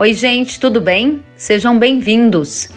[0.00, 1.24] Oi, gente, tudo bem?
[1.34, 2.68] Sejam bem-vindos.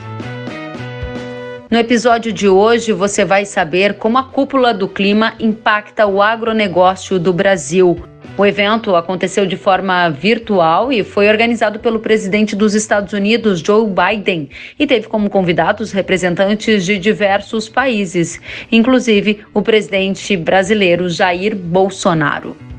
[1.70, 7.20] No episódio de hoje, você vai saber como a cúpula do clima impacta o agronegócio
[7.20, 8.03] do Brasil.
[8.35, 13.85] O evento aconteceu de forma virtual e foi organizado pelo presidente dos Estados Unidos, Joe
[13.88, 14.49] Biden,
[14.79, 18.41] e teve como convidados representantes de diversos países,
[18.72, 22.70] inclusive o presidente brasileiro Jair Bolsonaro.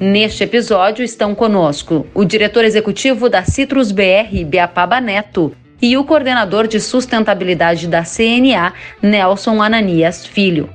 [0.00, 5.52] Neste episódio estão conosco o diretor executivo da Citrus BR, Beapaba Neto,
[5.82, 8.72] e o coordenador de sustentabilidade da CNA,
[9.02, 10.70] Nelson Ananias Filho.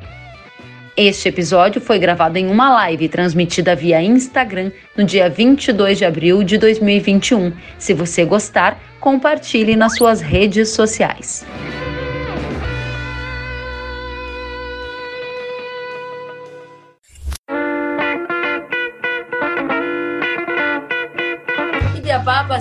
[0.97, 6.43] Este episódio foi gravado em uma live transmitida via Instagram no dia 22 de abril
[6.43, 7.53] de 2021.
[7.79, 11.45] Se você gostar, compartilhe nas suas redes sociais.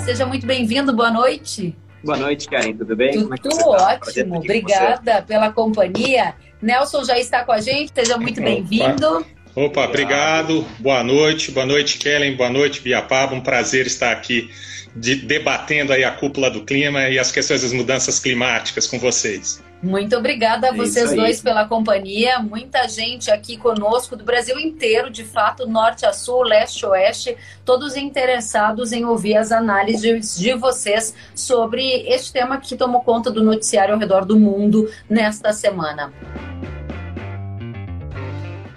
[0.00, 1.76] Seja muito bem-vindo, boa noite.
[2.02, 3.12] Boa noite, Karen, tudo bem?
[3.12, 6.34] Tudo, é tudo ótimo, obrigada pela companhia.
[6.60, 9.24] Nelson já está com a gente, seja muito bem-vindo.
[9.54, 10.66] Opa, obrigado.
[10.78, 13.34] Boa noite, boa noite, Kellen, boa noite, Biapaba.
[13.34, 14.50] Um prazer estar aqui
[14.96, 19.62] de, debatendo aí a cúpula do clima e as questões das mudanças climáticas com vocês.
[19.82, 22.38] Muito obrigada a vocês dois pela companhia.
[22.38, 27.36] Muita gente aqui conosco do Brasil inteiro, de fato, norte a sul, leste a oeste,
[27.64, 33.42] todos interessados em ouvir as análises de vocês sobre este tema que tomou conta do
[33.42, 36.12] noticiário ao redor do mundo nesta semana.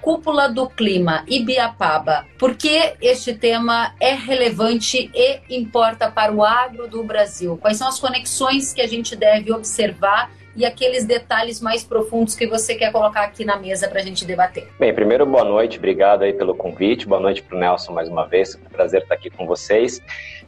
[0.02, 2.26] Cúpula do Clima, Ibiapaba.
[2.40, 7.58] Por que este tema é relevante e importa para o agro do Brasil?
[7.58, 12.48] Quais são as conexões que a gente deve observar e aqueles detalhes mais profundos que
[12.48, 14.68] você quer colocar aqui na mesa para a gente debater.
[14.80, 18.26] Bem, primeiro, boa noite, obrigado aí pelo convite, boa noite para o Nelson mais uma
[18.26, 20.02] vez, é um prazer estar aqui com vocês.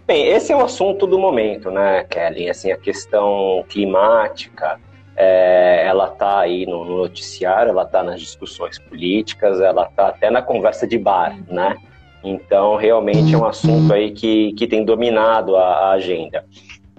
[0.05, 2.50] Bem, esse é o assunto do momento, né, Kelly?
[2.50, 4.79] Assim, a questão climática,
[5.17, 10.29] é, ela está aí no, no, noticiário, ela está nas discussões políticas, ela está até
[10.29, 11.56] na conversa de bar, uhum.
[11.56, 11.75] né?
[12.23, 16.46] Então, realmente é um assunto aí que, que tem dominado a, a agenda.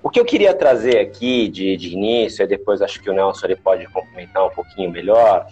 [0.03, 3.47] O que eu queria trazer aqui de, de início, e depois acho que o Nelson
[3.47, 5.47] ele pode complementar um pouquinho melhor,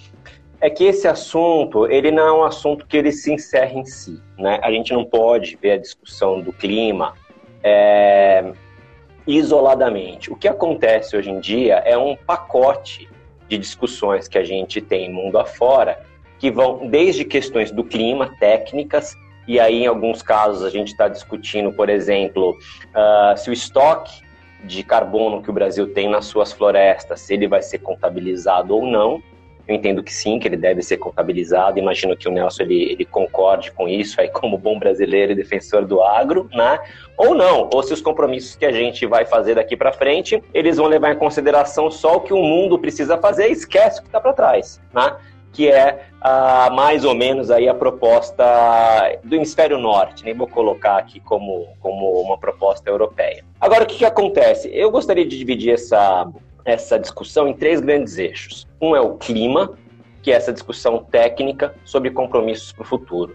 [0.61, 4.21] é que esse assunto, ele não é um assunto que ele se encerra em si,
[4.39, 4.59] né?
[4.63, 7.15] A gente não pode ver a discussão do clima
[7.63, 8.53] é,
[9.27, 10.33] isoladamente.
[10.33, 13.09] O que acontece hoje em dia é um pacote
[13.49, 16.03] de discussões que a gente tem mundo afora,
[16.39, 19.15] que vão desde questões do clima, técnicas,
[19.47, 24.26] e aí em alguns casos a gente está discutindo, por exemplo, uh, se o estoque
[24.65, 28.87] de carbono que o Brasil tem nas suas florestas, se ele vai ser contabilizado ou
[28.87, 29.23] não.
[29.69, 31.79] Eu entendo que sim, que ele deve ser contabilizado.
[31.79, 35.85] Imagino que o Nelson ele, ele concorde com isso, aí como bom brasileiro e defensor
[35.85, 36.79] do agro, né?
[37.17, 40.77] Ou não, ou se os compromissos que a gente vai fazer daqui para frente, eles
[40.77, 44.09] vão levar em consideração só o que o mundo precisa fazer e esquece o que
[44.09, 45.17] está para trás, né?
[45.57, 48.45] Que é ah, mais ou menos aí a proposta
[49.25, 53.43] do hemisfério norte, nem vou colocar aqui como, como uma proposta europeia.
[53.59, 54.69] Agora, o que, que acontece?
[54.71, 56.31] Eu gostaria de dividir essa,
[56.63, 58.67] essa discussão em três grandes eixos.
[58.83, 59.73] Um é o clima,
[60.23, 63.35] que é essa discussão técnica sobre compromissos para o futuro.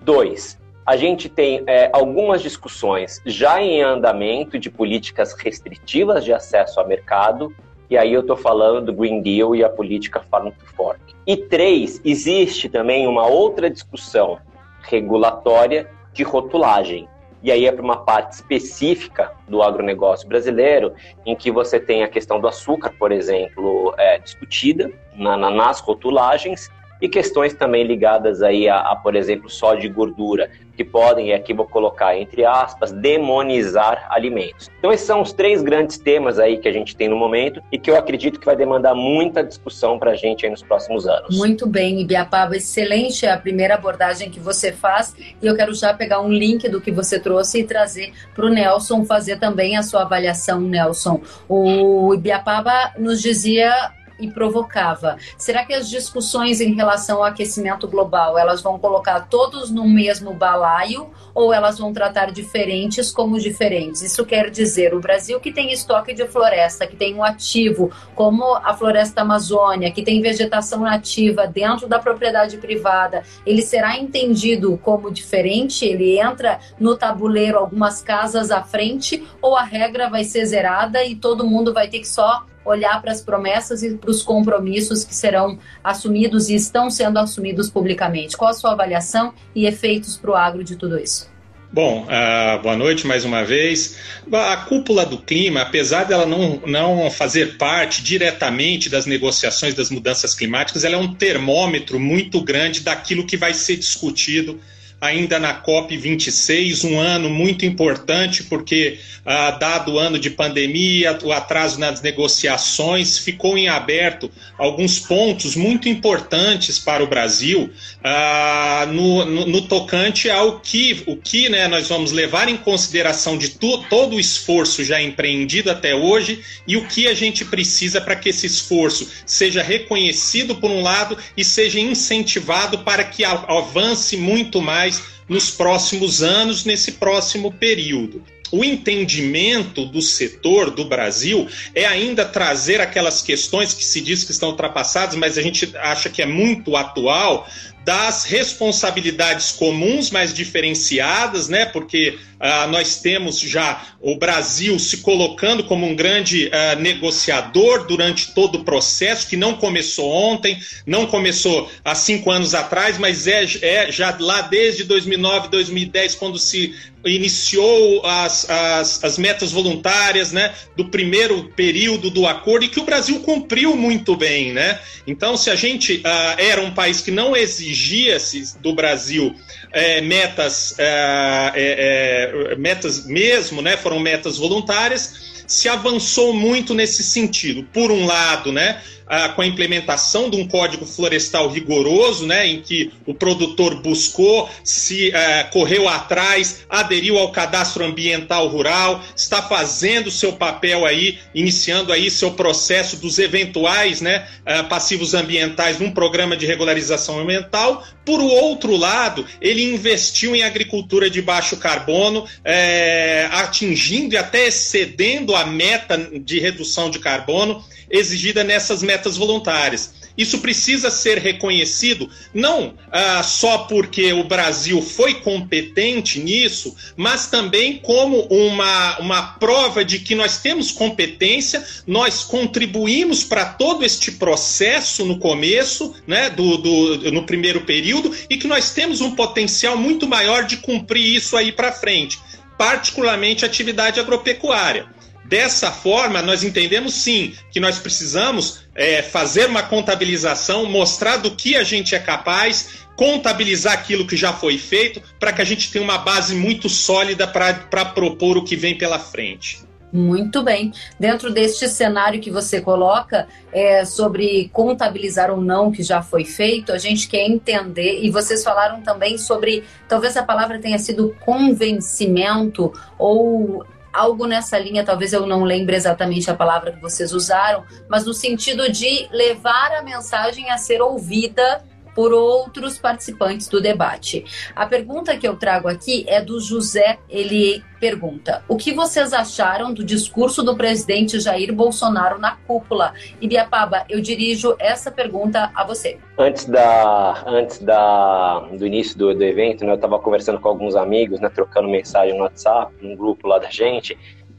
[0.00, 0.56] Dois,
[0.86, 6.86] a gente tem é, algumas discussões já em andamento de políticas restritivas de acesso ao
[6.86, 7.52] mercado,
[7.88, 11.00] e aí eu estou falando do Green Deal e a política Farm to Fork.
[11.26, 14.38] E três, existe também uma outra discussão
[14.82, 17.08] regulatória de rotulagem.
[17.42, 22.08] E aí é para uma parte específica do agronegócio brasileiro, em que você tem a
[22.08, 26.70] questão do açúcar, por exemplo, é, discutida na, na, nas rotulagens,
[27.00, 31.32] e questões também ligadas aí a, a, por exemplo, só de gordura, que podem, e
[31.32, 34.70] aqui vou colocar entre aspas, demonizar alimentos.
[34.78, 37.78] Então esses são os três grandes temas aí que a gente tem no momento e
[37.78, 41.36] que eu acredito que vai demandar muita discussão para a gente aí nos próximos anos.
[41.36, 46.20] Muito bem, Ibiapaba, excelente a primeira abordagem que você faz e eu quero já pegar
[46.20, 50.02] um link do que você trouxe e trazer para o Nelson fazer também a sua
[50.02, 51.20] avaliação, Nelson.
[51.48, 55.16] O Ibiapaba nos dizia e provocava.
[55.36, 60.32] Será que as discussões em relação ao aquecimento global, elas vão colocar todos no mesmo
[60.32, 64.02] balaio ou elas vão tratar diferentes como diferentes?
[64.02, 68.54] Isso quer dizer, o Brasil que tem estoque de floresta, que tem um ativo como
[68.54, 75.10] a floresta amazônia, que tem vegetação nativa dentro da propriedade privada, ele será entendido como
[75.10, 75.84] diferente?
[75.84, 81.14] Ele entra no tabuleiro algumas casas à frente ou a regra vai ser zerada e
[81.14, 85.14] todo mundo vai ter que só olhar para as promessas e para os compromissos que
[85.14, 88.36] serão assumidos e estão sendo assumidos publicamente.
[88.36, 91.34] Qual a sua avaliação e efeitos para o agro de tudo isso?
[91.72, 93.98] Bom, uh, boa noite mais uma vez.
[94.32, 100.34] A cúpula do clima, apesar dela não, não fazer parte diretamente das negociações das mudanças
[100.34, 104.60] climáticas, ela é um termômetro muito grande daquilo que vai ser discutido
[105.00, 111.32] ainda na COP26, um ano muito importante, porque, ah, dado o ano de pandemia, o
[111.32, 117.70] atraso nas negociações, ficou em aberto alguns pontos muito importantes para o Brasil.
[118.02, 123.36] Ah, no, no, no, tocante ao que, o que né, nós vamos levar em consideração
[123.36, 128.00] de tu, todo o esforço já empreendido até hoje e o que a gente precisa
[128.00, 134.16] para que esse esforço seja reconhecido por um lado e seja incentivado para que avance
[134.16, 134.85] muito mais
[135.28, 138.22] nos próximos anos, nesse próximo período.
[138.52, 144.30] O entendimento do setor do Brasil é ainda trazer aquelas questões que se diz que
[144.30, 147.48] estão ultrapassadas, mas a gente acha que é muito atual,
[147.86, 151.64] das responsabilidades comuns, mais diferenciadas, né?
[151.66, 158.34] Porque uh, nós temos já o Brasil se colocando como um grande uh, negociador durante
[158.34, 163.44] todo o processo, que não começou ontem, não começou há cinco anos atrás, mas é,
[163.62, 166.74] é já lá desde 2009, 2010, quando se
[167.04, 172.84] iniciou as, as, as, metas voluntárias né, do primeiro período do acordo e que o
[172.84, 174.52] Brasil cumpriu muito bem.
[174.52, 174.80] Né?
[175.06, 179.34] Então, se a gente uh, era um país que não exigia exigia-se do Brasil
[179.70, 187.04] é, metas, é, é, é, metas mesmo, né, foram metas voluntárias, se avançou muito nesse
[187.04, 187.62] sentido.
[187.72, 192.60] Por um lado, né, ah, com a implementação de um código florestal rigoroso, né, em
[192.60, 200.10] que o produtor buscou, se ah, correu atrás, aderiu ao cadastro ambiental rural, está fazendo
[200.10, 206.36] seu papel aí, iniciando aí seu processo dos eventuais né, ah, passivos ambientais num programa
[206.36, 207.84] de regularização ambiental.
[208.04, 215.34] Por outro lado, ele investiu em agricultura de baixo carbono, eh, atingindo e até excedendo
[215.34, 219.94] a meta de redução de carbono exigida nessas metas voluntárias.
[220.16, 227.78] Isso precisa ser reconhecido, não ah, só porque o Brasil foi competente nisso, mas também
[227.78, 235.04] como uma, uma prova de que nós temos competência, nós contribuímos para todo este processo
[235.04, 240.08] no começo, né, do, do, no primeiro período, e que nós temos um potencial muito
[240.08, 242.18] maior de cumprir isso aí para frente,
[242.56, 244.95] particularmente atividade agropecuária.
[245.28, 251.56] Dessa forma, nós entendemos sim que nós precisamos é, fazer uma contabilização, mostrar do que
[251.56, 255.84] a gente é capaz, contabilizar aquilo que já foi feito, para que a gente tenha
[255.84, 257.54] uma base muito sólida para
[257.86, 259.66] propor o que vem pela frente.
[259.92, 260.72] Muito bem.
[260.98, 266.72] Dentro deste cenário que você coloca é, sobre contabilizar ou não que já foi feito,
[266.72, 272.72] a gente quer entender, e vocês falaram também sobre, talvez a palavra tenha sido convencimento
[272.98, 273.64] ou
[273.96, 278.12] algo nessa linha, talvez eu não lembre exatamente a palavra que vocês usaram, mas no
[278.12, 281.64] sentido de levar a mensagem a ser ouvida
[281.96, 284.52] por outros participantes do debate.
[284.54, 286.98] A pergunta que eu trago aqui é do José.
[287.08, 292.92] Ele pergunta: O que vocês acharam do discurso do presidente Jair Bolsonaro na cúpula?
[293.18, 295.98] Ibiapaba, eu dirijo essa pergunta a você.
[296.18, 300.76] Antes, da, antes da, do início do, do evento, né, eu estava conversando com alguns
[300.76, 303.96] amigos, né, trocando mensagem no WhatsApp, num grupo lá da gente,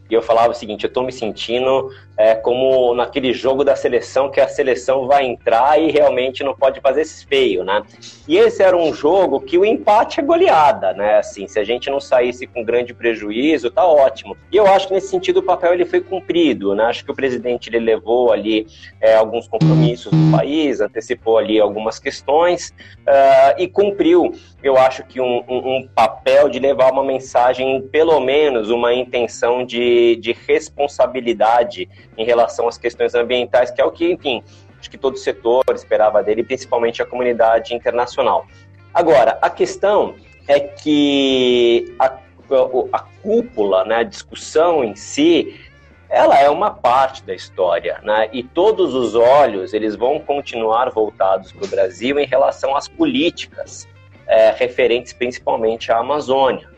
[0.09, 4.31] e eu falava o seguinte: eu estou me sentindo é, como naquele jogo da seleção
[4.31, 7.83] que a seleção vai entrar e realmente não pode fazer feio, né?
[8.27, 11.19] E esse era um jogo que o empate é goleada, né?
[11.19, 14.35] Assim, se a gente não saísse com grande prejuízo, tá ótimo.
[14.51, 16.85] E eu acho que nesse sentido o papel ele foi cumprido, né?
[16.85, 18.65] Acho que o presidente ele levou ali
[18.99, 22.73] é, alguns compromissos do país, antecipou ali algumas questões
[23.07, 24.33] uh, e cumpriu.
[24.63, 29.65] Eu acho que um, um, um papel de levar uma mensagem, pelo menos uma intenção
[29.65, 34.43] de, de responsabilidade em relação às questões ambientais, que é o que, enfim,
[34.79, 38.45] acho que todo o setor esperava dele, principalmente a comunidade internacional.
[38.93, 40.15] Agora, a questão
[40.47, 42.17] é que a,
[42.93, 45.59] a cúpula, né, a discussão em si,
[46.09, 48.29] ela é uma parte da história, né?
[48.31, 53.87] E todos os olhos eles vão continuar voltados para o Brasil em relação às políticas
[54.25, 56.69] é, referentes principalmente à Amazônia.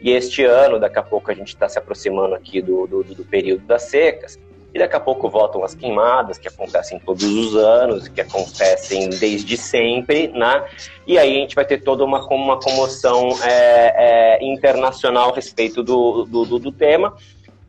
[0.00, 3.24] E este ano, daqui a pouco a gente está se aproximando aqui do, do, do
[3.24, 4.38] período das secas,
[4.76, 9.56] e daqui a pouco voltam as queimadas, que acontecem todos os anos, que acontecem desde
[9.56, 10.66] sempre, né?
[11.06, 15.82] E aí a gente vai ter toda uma, uma comoção é, é, internacional a respeito
[15.82, 17.16] do, do, do, tema,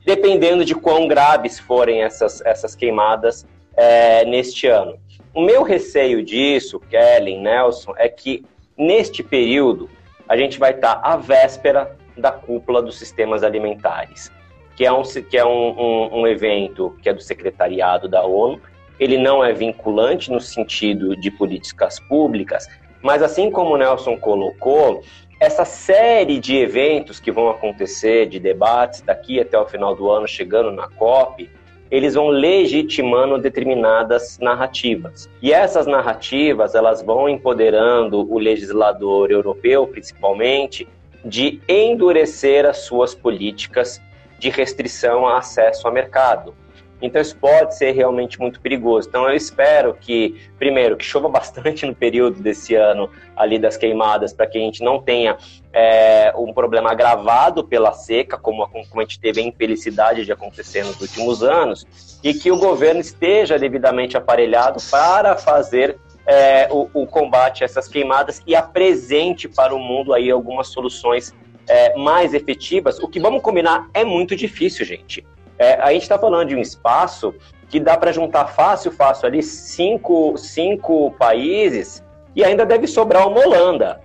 [0.06, 3.48] dependendo de quão graves forem essas, essas queimadas
[3.78, 4.98] é, neste ano.
[5.34, 8.44] O meu receio disso, Kellen, Nelson, é que
[8.78, 9.90] neste período
[10.28, 14.30] a gente vai estar à véspera da cúpula dos sistemas alimentares,
[14.78, 18.62] que é um, que é um, um, um evento que é do secretariado da ONU.
[19.00, 22.68] Ele não é vinculante no sentido de políticas públicas,
[23.02, 25.02] mas assim como o Nelson colocou,
[25.40, 30.28] essa série de eventos que vão acontecer, de debates daqui até o final do ano,
[30.28, 31.50] chegando na COP,
[31.90, 35.28] eles vão legitimando determinadas narrativas.
[35.42, 40.88] E essas narrativas, elas vão empoderando o legislador europeu, principalmente,
[41.24, 44.02] de endurecer as suas políticas
[44.40, 46.56] de restrição a acesso ao mercado.
[47.02, 49.08] Então isso pode ser realmente muito perigoso.
[49.08, 54.34] Então eu espero que, primeiro, que chova bastante no período desse ano ali das queimadas,
[54.34, 55.38] para que a gente não tenha
[55.72, 60.84] é, um problema agravado pela seca, como, como a gente teve a infelicidade de acontecer
[60.84, 67.08] nos últimos anos, e que o governo esteja devidamente aparelhado para fazer é, o, o,
[67.08, 71.34] combate a essas queimadas e apresente para o mundo aí algumas soluções
[71.68, 73.00] é, mais efetivas.
[73.00, 75.26] O que vamos combinar é muito difícil, gente.
[75.58, 77.34] É, a gente está falando de um espaço
[77.70, 82.04] que dá para juntar fácil, fácil ali cinco, cinco países
[82.36, 84.00] e ainda deve sobrar uma Holanda.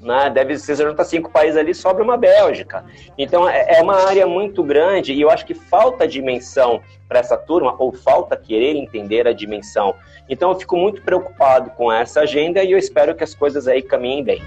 [0.00, 0.30] Né?
[0.30, 2.84] Deve ser juntar cinco países ali, sobra uma Bélgica.
[3.16, 7.36] Então é, é uma área muito grande e eu acho que falta dimensão para essa
[7.36, 9.94] turma, ou falta querer entender a dimensão.
[10.28, 13.82] Então eu fico muito preocupado com essa agenda e eu espero que as coisas aí
[13.82, 14.42] caminhem bem.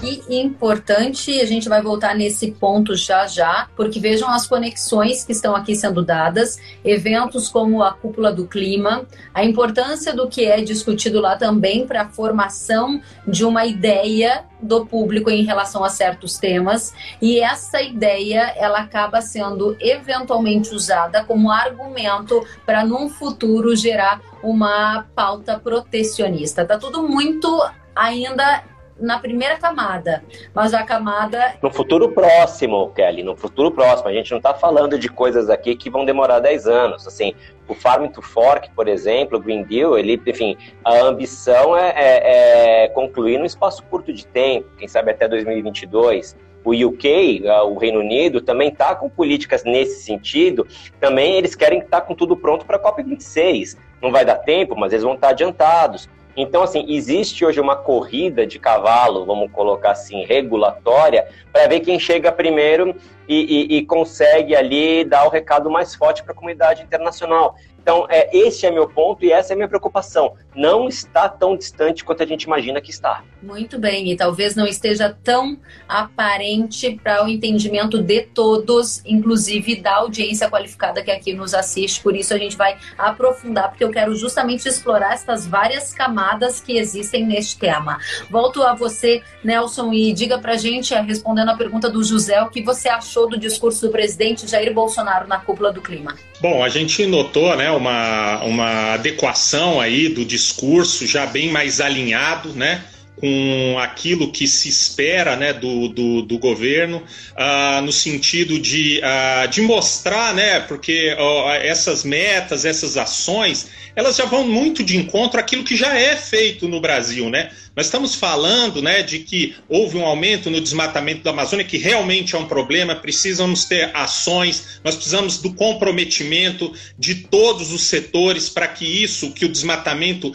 [0.00, 5.32] Que importante, a gente vai voltar nesse ponto já já, porque vejam as conexões que
[5.32, 10.60] estão aqui sendo dadas, eventos como a cúpula do clima, a importância do que é
[10.60, 16.38] discutido lá também para a formação de uma ideia do público em relação a certos
[16.38, 24.20] temas, e essa ideia ela acaba sendo eventualmente usada como argumento para num futuro gerar
[24.44, 26.64] uma pauta protecionista.
[26.64, 27.48] Tá tudo muito
[27.96, 28.62] ainda
[29.00, 30.24] na primeira camada,
[30.54, 31.54] mas a camada.
[31.62, 34.08] No futuro próximo, Kelly, no futuro próximo.
[34.08, 37.06] A gente não está falando de coisas aqui que vão demorar 10 anos.
[37.06, 37.34] Assim,
[37.66, 42.84] o Farm to Fork, por exemplo, o Green Deal, ele, enfim, a ambição é, é,
[42.84, 48.00] é concluir num espaço curto de tempo, quem sabe até 2022 o UK, o Reino
[48.00, 50.66] Unido, também está com políticas nesse sentido.
[51.00, 53.78] Também eles querem estar tá com tudo pronto para a COP26.
[54.02, 56.08] Não vai dar tempo, mas eles vão estar tá adiantados.
[56.40, 61.98] Então, assim, existe hoje uma corrida de cavalo, vamos colocar assim, regulatória, para ver quem
[61.98, 62.94] chega primeiro
[63.26, 67.56] e, e, e, consegue ali dar o recado mais forte para a comunidade internacional.
[67.88, 70.34] Então, é, esse é meu ponto e essa é a minha preocupação.
[70.54, 73.24] Não está tão distante quanto a gente imagina que está.
[73.42, 79.94] Muito bem, e talvez não esteja tão aparente para o entendimento de todos, inclusive da
[79.94, 82.02] audiência qualificada que aqui nos assiste.
[82.02, 86.76] Por isso, a gente vai aprofundar, porque eu quero justamente explorar essas várias camadas que
[86.76, 87.98] existem neste tema.
[88.28, 92.60] Volto a você, Nelson, e diga para gente, respondendo a pergunta do José, o que
[92.60, 96.14] você achou do discurso do presidente Jair Bolsonaro na cúpula do clima.
[96.40, 102.52] Bom, a gente notou, né, uma, uma adequação aí do discurso já bem mais alinhado,
[102.52, 102.84] né?
[103.20, 107.02] com aquilo que se espera né, do, do, do governo,
[107.32, 111.16] uh, no sentido de, uh, de mostrar, né, porque
[111.62, 116.68] essas metas, essas ações, elas já vão muito de encontro àquilo que já é feito
[116.68, 117.50] no Brasil, né?
[117.78, 122.34] Nós estamos falando né, de que houve um aumento no desmatamento da Amazônia, que realmente
[122.34, 128.66] é um problema, precisamos ter ações, nós precisamos do comprometimento de todos os setores para
[128.66, 130.34] que isso, que o desmatamento uh,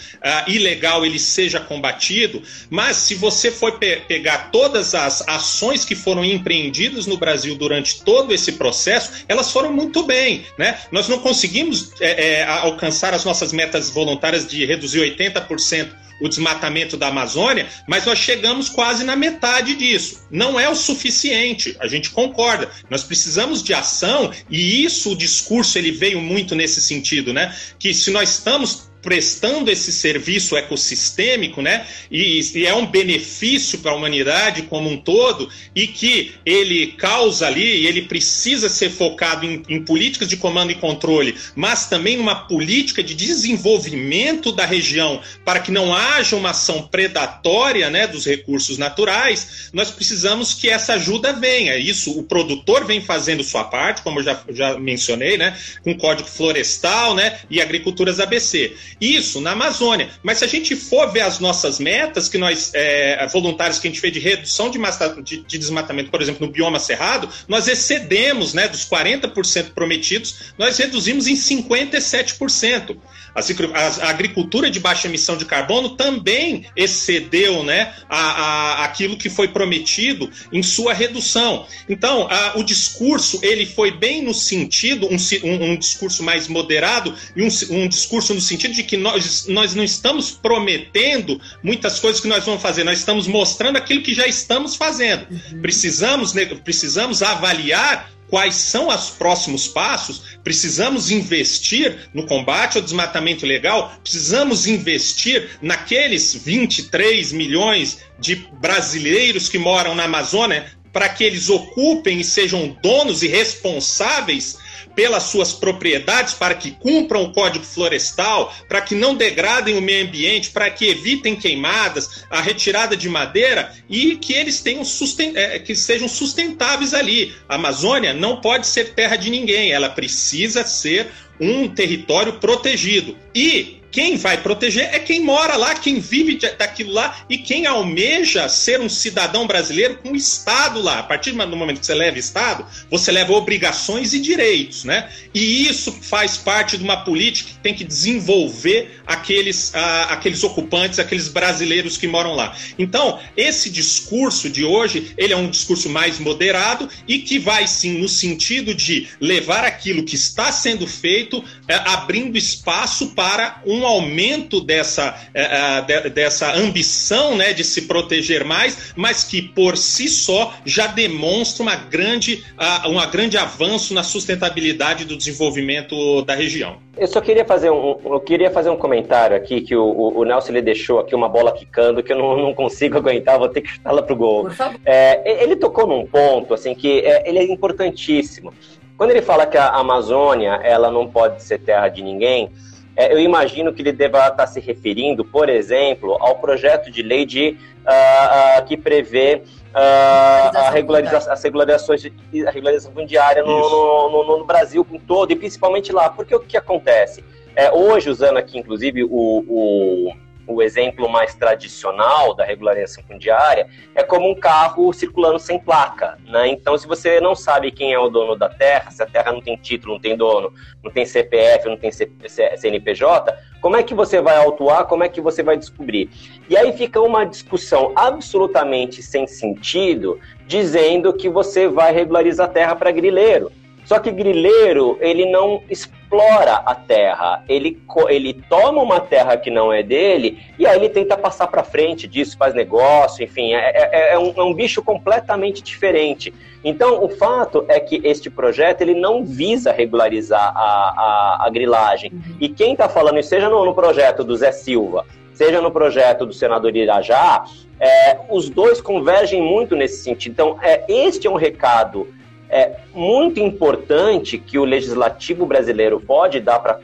[0.49, 2.41] ilegal, ele seja combatido.
[2.69, 8.01] Mas se você for pe pegar todas as ações que foram empreendidas no Brasil durante
[8.03, 10.45] todo esse processo, elas foram muito bem.
[10.57, 10.79] Né?
[10.93, 16.95] Nós não conseguimos é, é, alcançar as nossas metas voluntárias de reduzir 80% o desmatamento
[16.95, 20.25] da Amazônia, mas nós chegamos quase na metade disso.
[20.31, 22.69] Não é o suficiente, a gente concorda.
[22.89, 27.55] Nós precisamos de ação e isso o discurso ele veio muito nesse sentido, né?
[27.77, 31.85] Que se nós estamos prestando esse serviço ecossistêmico, né?
[32.09, 37.45] E, e é um benefício para a humanidade como um todo e que ele causa
[37.45, 42.47] ali, ele precisa ser focado em, em políticas de comando e controle, mas também numa
[42.47, 48.77] política de desenvolvimento da região para que não haja uma ação predatória, né, dos recursos
[48.77, 49.69] naturais.
[49.73, 51.75] Nós precisamos que essa ajuda venha.
[51.77, 55.97] Isso o produtor vem fazendo sua parte, como eu já, já mencionei, né, com o
[55.97, 58.73] Código Florestal, né, e agriculturas ABC.
[58.99, 60.09] Isso na Amazônia.
[60.21, 63.91] Mas se a gente for ver as nossas metas, que nós, é, voluntários que a
[63.91, 64.79] gente fez de redução de,
[65.23, 70.77] de, de, desmatamento, por exemplo, no bioma cerrado, nós excedemos, né, dos 40% prometidos, nós
[70.77, 72.97] reduzimos em 57%.
[73.35, 79.47] A, agricultura de baixa emissão de carbono também excedeu né, a, a, aquilo que foi
[79.47, 81.65] prometido em sua redução.
[81.89, 87.15] Então, a, o discurso ele foi bem no sentido, um, um, um discurso mais moderado
[87.35, 92.21] e um, um, discurso no sentido de que nós, nós não estamos prometendo muitas coisas
[92.21, 95.27] que nós vamos fazer, nós estamos mostrando aquilo que já estamos fazendo.
[95.29, 95.61] Uhum.
[95.61, 103.45] Precisamos, né, precisamos avaliar quais são os próximos passos, precisamos investir no combate ao desmatamento
[103.45, 111.49] ilegal, precisamos investir naqueles 23 milhões de brasileiros que moram na Amazônia para que eles
[111.49, 114.57] ocupem e sejam donos e responsáveis
[114.95, 120.05] pelas suas propriedades para que cumpram o Código Florestal, para que não degradem o meio
[120.05, 125.59] ambiente, para que evitem queimadas, a retirada de madeira e que eles tenham susten é,
[125.59, 127.33] que sejam sustentáveis ali.
[127.47, 133.17] A Amazônia não pode ser terra de ninguém, ela precisa ser um território protegido.
[133.33, 138.49] E quem vai proteger é quem mora lá, quem vive daquilo lá e quem almeja
[138.49, 140.97] ser um cidadão brasileiro com o Estado lá.
[140.97, 145.11] A partir do momento que você leva Estado, você leva obrigações e direitos, né?
[145.31, 150.97] E isso faz parte de uma política que tem que desenvolver aqueles, uh, aqueles ocupantes,
[150.97, 152.57] aqueles brasileiros que moram lá.
[152.79, 157.99] Então, esse discurso de hoje, ele é um discurso mais moderado e que vai sim
[157.99, 161.45] no sentido de levar aquilo que está sendo feito, uh,
[161.85, 168.93] abrindo espaço para um um aumento dessa, uh, dessa ambição né, de se proteger mais,
[168.95, 175.05] mas que por si só já demonstra uma grande, uh, um grande avanço na sustentabilidade
[175.05, 176.77] do desenvolvimento da região.
[176.95, 180.23] Eu só queria fazer um, eu queria fazer um comentário aqui que o, o, o
[180.23, 183.61] Nelson ele deixou aqui uma bola quicando que eu não, não consigo aguentar, vou ter
[183.61, 184.47] que chutá-la pro gol.
[184.85, 188.53] É, ele tocou num ponto assim que é, ele é importantíssimo.
[188.95, 193.19] Quando ele fala que a Amazônia ela não pode ser terra de ninguém, é, eu
[193.19, 198.61] imagino que ele deva estar se referindo, por exemplo, ao projeto de lei de, uh,
[198.61, 199.41] uh, que prevê
[199.73, 205.35] uh, a regularização, as regularizações, a regularização fundiária no, no, no, Brasil como todo, e
[205.35, 206.09] principalmente lá.
[206.09, 207.23] Porque o que acontece?
[207.55, 210.13] É, hoje, usando aqui, inclusive, o, o
[210.47, 216.17] o exemplo mais tradicional da regularização fundiária é como um carro circulando sem placa.
[216.25, 216.49] Né?
[216.49, 219.41] Então, se você não sabe quem é o dono da terra, se a terra não
[219.41, 220.53] tem título, não tem dono,
[220.83, 224.85] não tem CPF, não tem CNPJ, como é que você vai autuar?
[224.85, 226.09] Como é que você vai descobrir?
[226.49, 232.75] E aí fica uma discussão absolutamente sem sentido, dizendo que você vai regularizar a terra
[232.75, 233.49] para grileiro.
[233.85, 239.73] Só que grileiro, ele não explora a terra, ele, ele toma uma terra que não
[239.73, 244.13] é dele e aí ele tenta passar para frente disso, faz negócio, enfim, é, é,
[244.13, 246.33] é, um, é, um, bicho completamente diferente.
[246.63, 252.11] Então, o fato é que este projeto ele não visa regularizar a, a, a grilagem.
[252.13, 252.37] Uhum.
[252.39, 256.25] E quem está falando isso, seja no, no projeto do Zé Silva, seja no projeto
[256.25, 257.43] do senador Irajá,
[257.79, 260.31] é, os dois convergem muito nesse sentido.
[260.31, 262.07] Então, é, este é um recado
[262.53, 266.77] é muito importante que o legislativo brasileiro pode dar para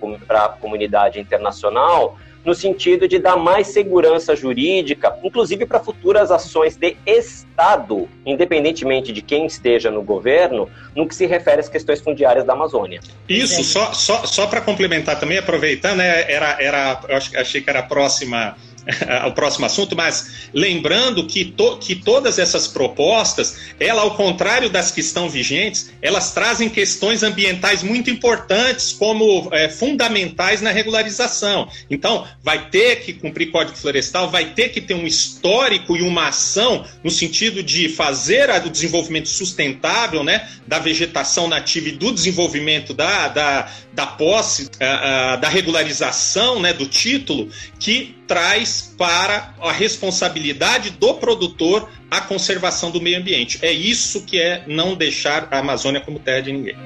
[0.46, 6.96] a comunidade internacional no sentido de dar mais segurança jurídica, inclusive para futuras ações de
[7.06, 12.54] Estado, independentemente de quem esteja no governo, no que se refere às questões fundiárias da
[12.54, 13.02] Amazônia.
[13.28, 17.80] Isso, só, só, só para complementar também, aproveitando, né, era, era, eu achei que era
[17.80, 18.56] a próxima
[19.22, 24.92] ao próximo assunto, mas lembrando que, to, que todas essas propostas, ela, ao contrário das
[24.92, 31.70] que estão vigentes, elas trazem questões ambientais muito importantes como é, fundamentais na regularização.
[31.90, 36.28] Então, vai ter que cumprir Código Florestal, vai ter que ter um histórico e uma
[36.28, 42.94] ação no sentido de fazer o desenvolvimento sustentável né, da vegetação nativa e do desenvolvimento
[42.94, 49.72] da, da, da posse, a, a, da regularização né, do título, que traz para a
[49.72, 53.58] responsabilidade do produtor a conservação do meio ambiente.
[53.64, 56.78] É isso que é não deixar a Amazônia como terra de ninguém.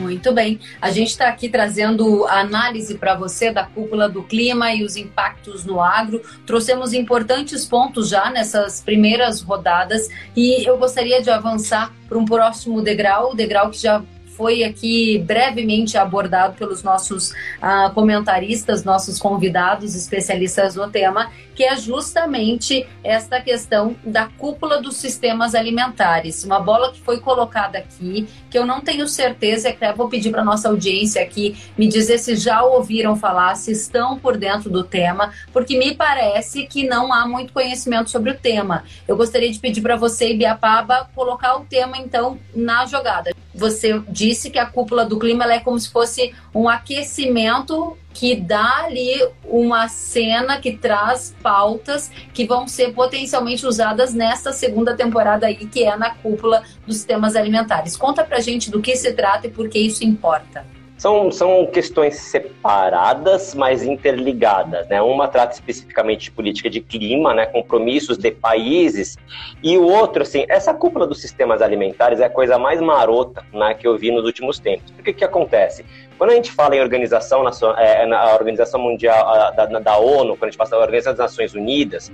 [0.00, 0.58] Muito bem.
[0.80, 5.64] A gente está aqui trazendo análise para você da cúpula do clima e os impactos
[5.64, 6.20] no agro.
[6.44, 12.82] Trouxemos importantes pontos já nessas primeiras rodadas e eu gostaria de avançar para um próximo
[12.82, 14.02] degrau, o degrau que já
[14.36, 21.74] foi aqui brevemente abordado pelos nossos uh, comentaristas, nossos convidados, especialistas no tema, que é
[21.74, 26.44] justamente esta questão da cúpula dos sistemas alimentares.
[26.44, 30.44] Uma bola que foi colocada aqui, que eu não tenho certeza, até vou pedir para
[30.44, 35.32] nossa audiência aqui me dizer se já ouviram falar, se estão por dentro do tema,
[35.52, 38.84] porque me parece que não há muito conhecimento sobre o tema.
[39.08, 43.34] Eu gostaria de pedir para você, Ibiapaba, colocar o tema então na jogada.
[43.54, 48.84] Você disse que a cúpula do clima é como se fosse um aquecimento que dá
[48.84, 49.12] ali
[49.44, 55.84] uma cena que traz pautas que vão ser potencialmente usadas nesta segunda temporada aí, que
[55.84, 57.94] é na cúpula dos sistemas alimentares.
[57.94, 60.64] Conta pra gente do que se trata e por que isso importa.
[60.96, 64.88] São, são questões separadas, mas interligadas.
[64.88, 65.00] Né?
[65.02, 67.46] Uma trata especificamente de política de clima, né?
[67.46, 69.18] compromissos de países,
[69.62, 73.74] e o outro, assim, essa cúpula dos sistemas alimentares é a coisa mais marota né,
[73.74, 74.90] que eu vi nos últimos tempos.
[74.92, 75.84] Porque o que acontece?
[76.16, 77.44] Quando a gente fala em organização,
[77.76, 81.54] é, na organização mundial da, da, ONU, quando a gente fala da Organização das Nações
[81.54, 82.10] Unidas,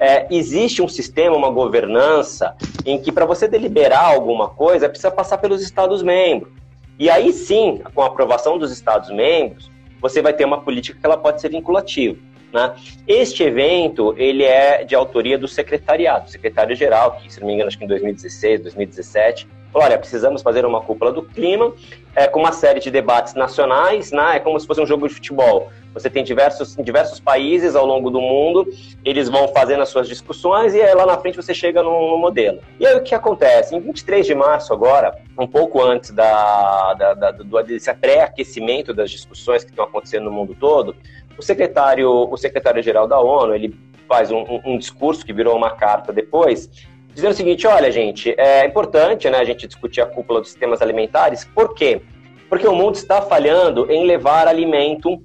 [0.00, 5.38] é, existe um sistema, uma governança, em que para você deliberar alguma coisa, precisa passar
[5.38, 6.52] pelos Estados-membros.
[6.98, 11.16] E aí sim, com a aprovação dos Estados-membros, você vai ter uma política que ela
[11.16, 12.18] pode ser vinculativa.
[12.52, 12.74] Né?
[13.06, 17.78] Este evento ele é de autoria do secretariado, secretário-geral, que se não me engano acho
[17.78, 21.72] que em 2016, 2017, olha, precisamos fazer uma cúpula do clima,
[22.14, 24.36] é, com uma série de debates nacionais, né?
[24.36, 25.70] é como se fosse um jogo de futebol.
[25.92, 28.66] Você tem diversos, diversos países ao longo do mundo,
[29.04, 32.60] eles vão fazendo as suas discussões e aí lá na frente você chega no modelo.
[32.80, 33.74] E aí o que acontece?
[33.74, 39.10] Em 23 de março agora, um pouco antes da, da, da do, desse pré-aquecimento das
[39.10, 40.96] discussões que estão acontecendo no mundo todo,
[41.38, 45.70] o secretário, o secretário-geral da ONU, ele faz um, um, um discurso que virou uma
[45.70, 46.70] carta depois,
[47.16, 50.82] dizendo o seguinte: olha, gente, é importante né, a gente discutir a cúpula dos sistemas
[50.82, 52.02] alimentares, por quê?
[52.48, 55.20] Porque o mundo está falhando em levar alimento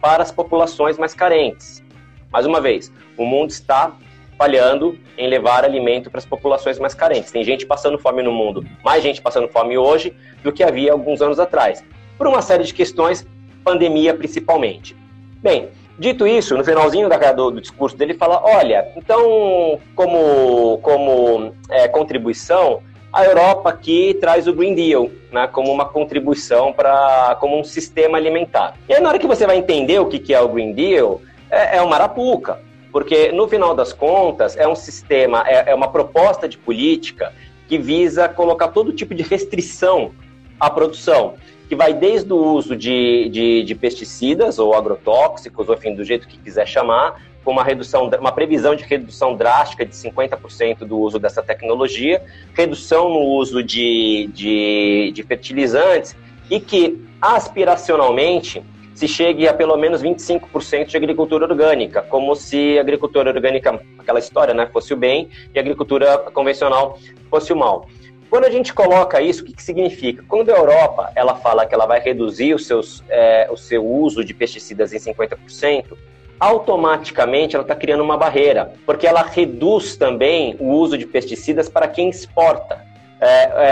[0.00, 1.84] para as populações mais carentes.
[2.32, 3.94] Mais uma vez, o mundo está
[4.36, 7.30] falhando em levar alimento para as populações mais carentes.
[7.30, 11.22] Tem gente passando fome no mundo, mais gente passando fome hoje do que havia alguns
[11.22, 11.84] anos atrás,
[12.18, 13.24] por uma série de questões,
[13.62, 14.96] pandemia principalmente.
[15.42, 21.54] Bem, dito isso, no finalzinho da, do, do discurso dele, fala: olha, então, como, como
[21.70, 27.58] é, contribuição, a Europa aqui traz o Green Deal, né, como uma contribuição para como
[27.58, 28.74] um sistema alimentar.
[28.88, 31.20] E aí, na hora que você vai entender o que, que é o Green Deal,
[31.48, 32.58] é, é uma arapuca,
[32.90, 37.32] porque no final das contas é um sistema, é, é uma proposta de política
[37.68, 40.10] que visa colocar todo tipo de restrição
[40.58, 41.34] à produção
[41.68, 46.28] que vai desde o uso de, de, de, pesticidas ou agrotóxicos, ou enfim, do jeito
[46.28, 51.18] que quiser chamar, com uma redução, uma previsão de redução drástica de 50% do uso
[51.18, 52.22] dessa tecnologia,
[52.54, 56.16] redução no uso de, de, de fertilizantes
[56.50, 58.62] e que aspiracionalmente
[58.94, 64.20] se chegue a pelo menos 25% de agricultura orgânica, como se a agricultura orgânica, aquela
[64.20, 66.98] história, né, fosse o bem e a agricultura convencional
[67.28, 67.88] fosse o mal.
[68.34, 70.24] Quando a gente coloca isso, o que, que significa?
[70.26, 74.24] Quando a Europa ela fala que ela vai reduzir os seus, é, o seu uso
[74.24, 75.96] de pesticidas em 50%,
[76.40, 81.86] automaticamente ela está criando uma barreira, porque ela reduz também o uso de pesticidas para
[81.86, 82.84] quem exporta.
[83.20, 83.26] É,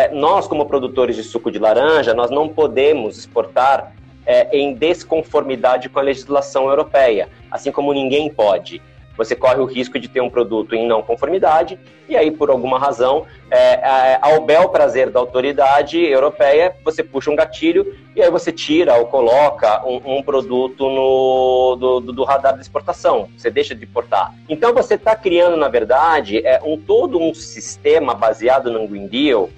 [0.05, 3.93] é, nós, como produtores de suco de laranja, nós não podemos exportar
[4.25, 8.81] é, em desconformidade com a legislação europeia, assim como ninguém pode
[9.17, 12.79] você corre o risco de ter um produto em não conformidade, e aí, por alguma
[12.79, 18.31] razão, é, é, ao bel prazer da autoridade europeia, você puxa um gatilho e aí
[18.31, 23.75] você tira ou coloca um, um produto no, do, do, radar de exportação, você deixa
[23.75, 24.35] de importar.
[24.49, 29.49] Então, você está criando, na verdade, é, um, todo um sistema baseado no Green Deal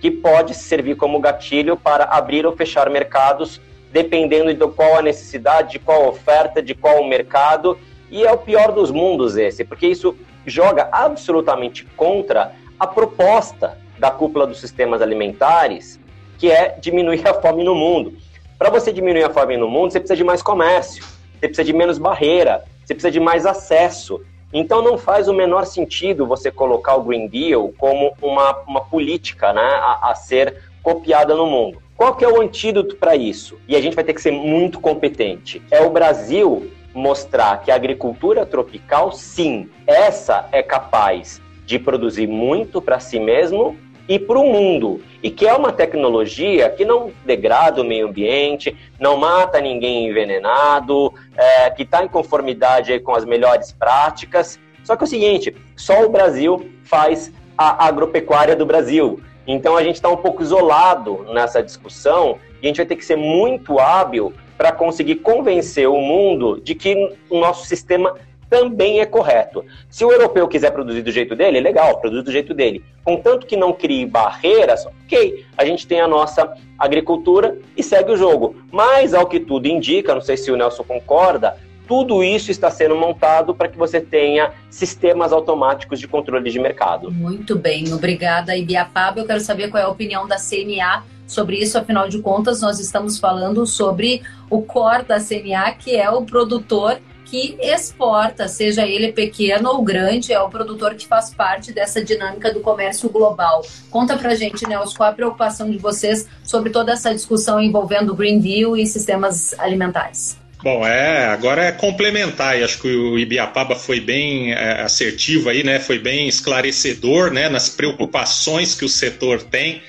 [0.00, 3.60] que pode servir como gatilho para abrir ou fechar mercados,
[3.92, 7.78] dependendo de qual a necessidade, de qual oferta, de qual mercado
[8.12, 10.14] e é o pior dos mundos esse, porque isso
[10.46, 15.98] joga absolutamente contra a proposta da cúpula dos sistemas alimentares,
[16.38, 18.12] que é diminuir a fome no mundo.
[18.58, 21.72] Para você diminuir a fome no mundo, você precisa de mais comércio, você precisa de
[21.72, 24.20] menos barreira, você precisa de mais acesso.
[24.52, 29.54] Então não faz o menor sentido você colocar o Green Deal como uma, uma política
[29.54, 31.80] né, a, a ser copiada no mundo.
[31.96, 33.56] Qual que é o antídoto para isso?
[33.66, 35.62] E a gente vai ter que ser muito competente.
[35.70, 42.82] É o Brasil mostrar que a agricultura tropical, sim, essa é capaz de produzir muito
[42.82, 43.76] para si mesmo
[44.08, 45.00] e para o mundo.
[45.22, 51.14] E que é uma tecnologia que não degrada o meio ambiente, não mata ninguém envenenado,
[51.36, 54.58] é, que está em conformidade com as melhores práticas.
[54.84, 59.20] Só que é o seguinte: só o Brasil faz a agropecuária do Brasil.
[59.46, 63.04] Então a gente está um pouco isolado nessa discussão e a gente vai ter que
[63.04, 66.94] ser muito hábil para conseguir convencer o mundo de que
[67.28, 68.14] o nosso sistema
[68.52, 69.64] também é correto.
[69.88, 72.84] Se o europeu quiser produzir do jeito dele, legal, produz do jeito dele.
[73.02, 78.16] Contanto que não crie barreiras, ok, a gente tem a nossa agricultura e segue o
[78.16, 78.54] jogo.
[78.70, 81.56] Mas, ao que tudo indica, não sei se o Nelson concorda,
[81.88, 87.10] tudo isso está sendo montado para que você tenha sistemas automáticos de controle de mercado.
[87.10, 89.20] Muito bem, obrigada, Ibiapaba.
[89.20, 92.78] Eu quero saber qual é a opinião da CNA sobre isso, afinal de contas, nós
[92.78, 99.10] estamos falando sobre o core da CNA, que é o produtor que exporta, seja ele
[99.10, 103.64] pequeno ou grande, é o produtor que faz parte dessa dinâmica do comércio global.
[103.90, 108.38] Conta pra gente, Nelson, qual a preocupação de vocês sobre toda essa discussão envolvendo Green
[108.38, 110.36] Deal e sistemas alimentares?
[110.62, 115.64] Bom, é, agora é complementar, e acho que o Ibiapaba foi bem é, assertivo aí,
[115.64, 115.80] né?
[115.80, 117.48] Foi bem esclarecedor, né?
[117.48, 119.82] Nas preocupações que o setor tem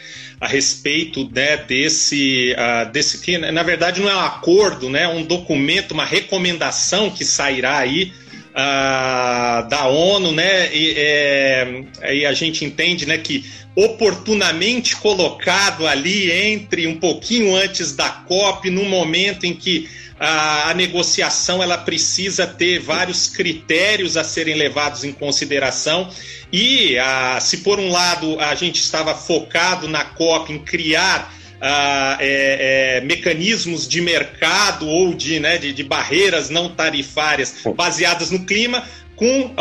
[0.43, 5.08] a respeito né, desse, uh, desse que na verdade não é um acordo, né?
[5.08, 8.12] Um documento, uma recomendação que sairá aí
[8.49, 10.69] uh, da ONU, né?
[10.75, 17.95] E, é, e a gente entende, né, que oportunamente colocado ali entre um pouquinho antes
[17.95, 19.88] da COP, no momento em que
[20.23, 26.09] a, a negociação ela precisa ter vários critérios a serem levados em consideração.
[26.51, 32.17] E a, se por um lado a gente estava focado na COP em criar ah,
[32.21, 38.45] é, é, mecanismos de mercado ou de, né, de, de, barreiras não tarifárias baseadas no
[38.45, 38.83] clima.
[39.15, 39.53] Com,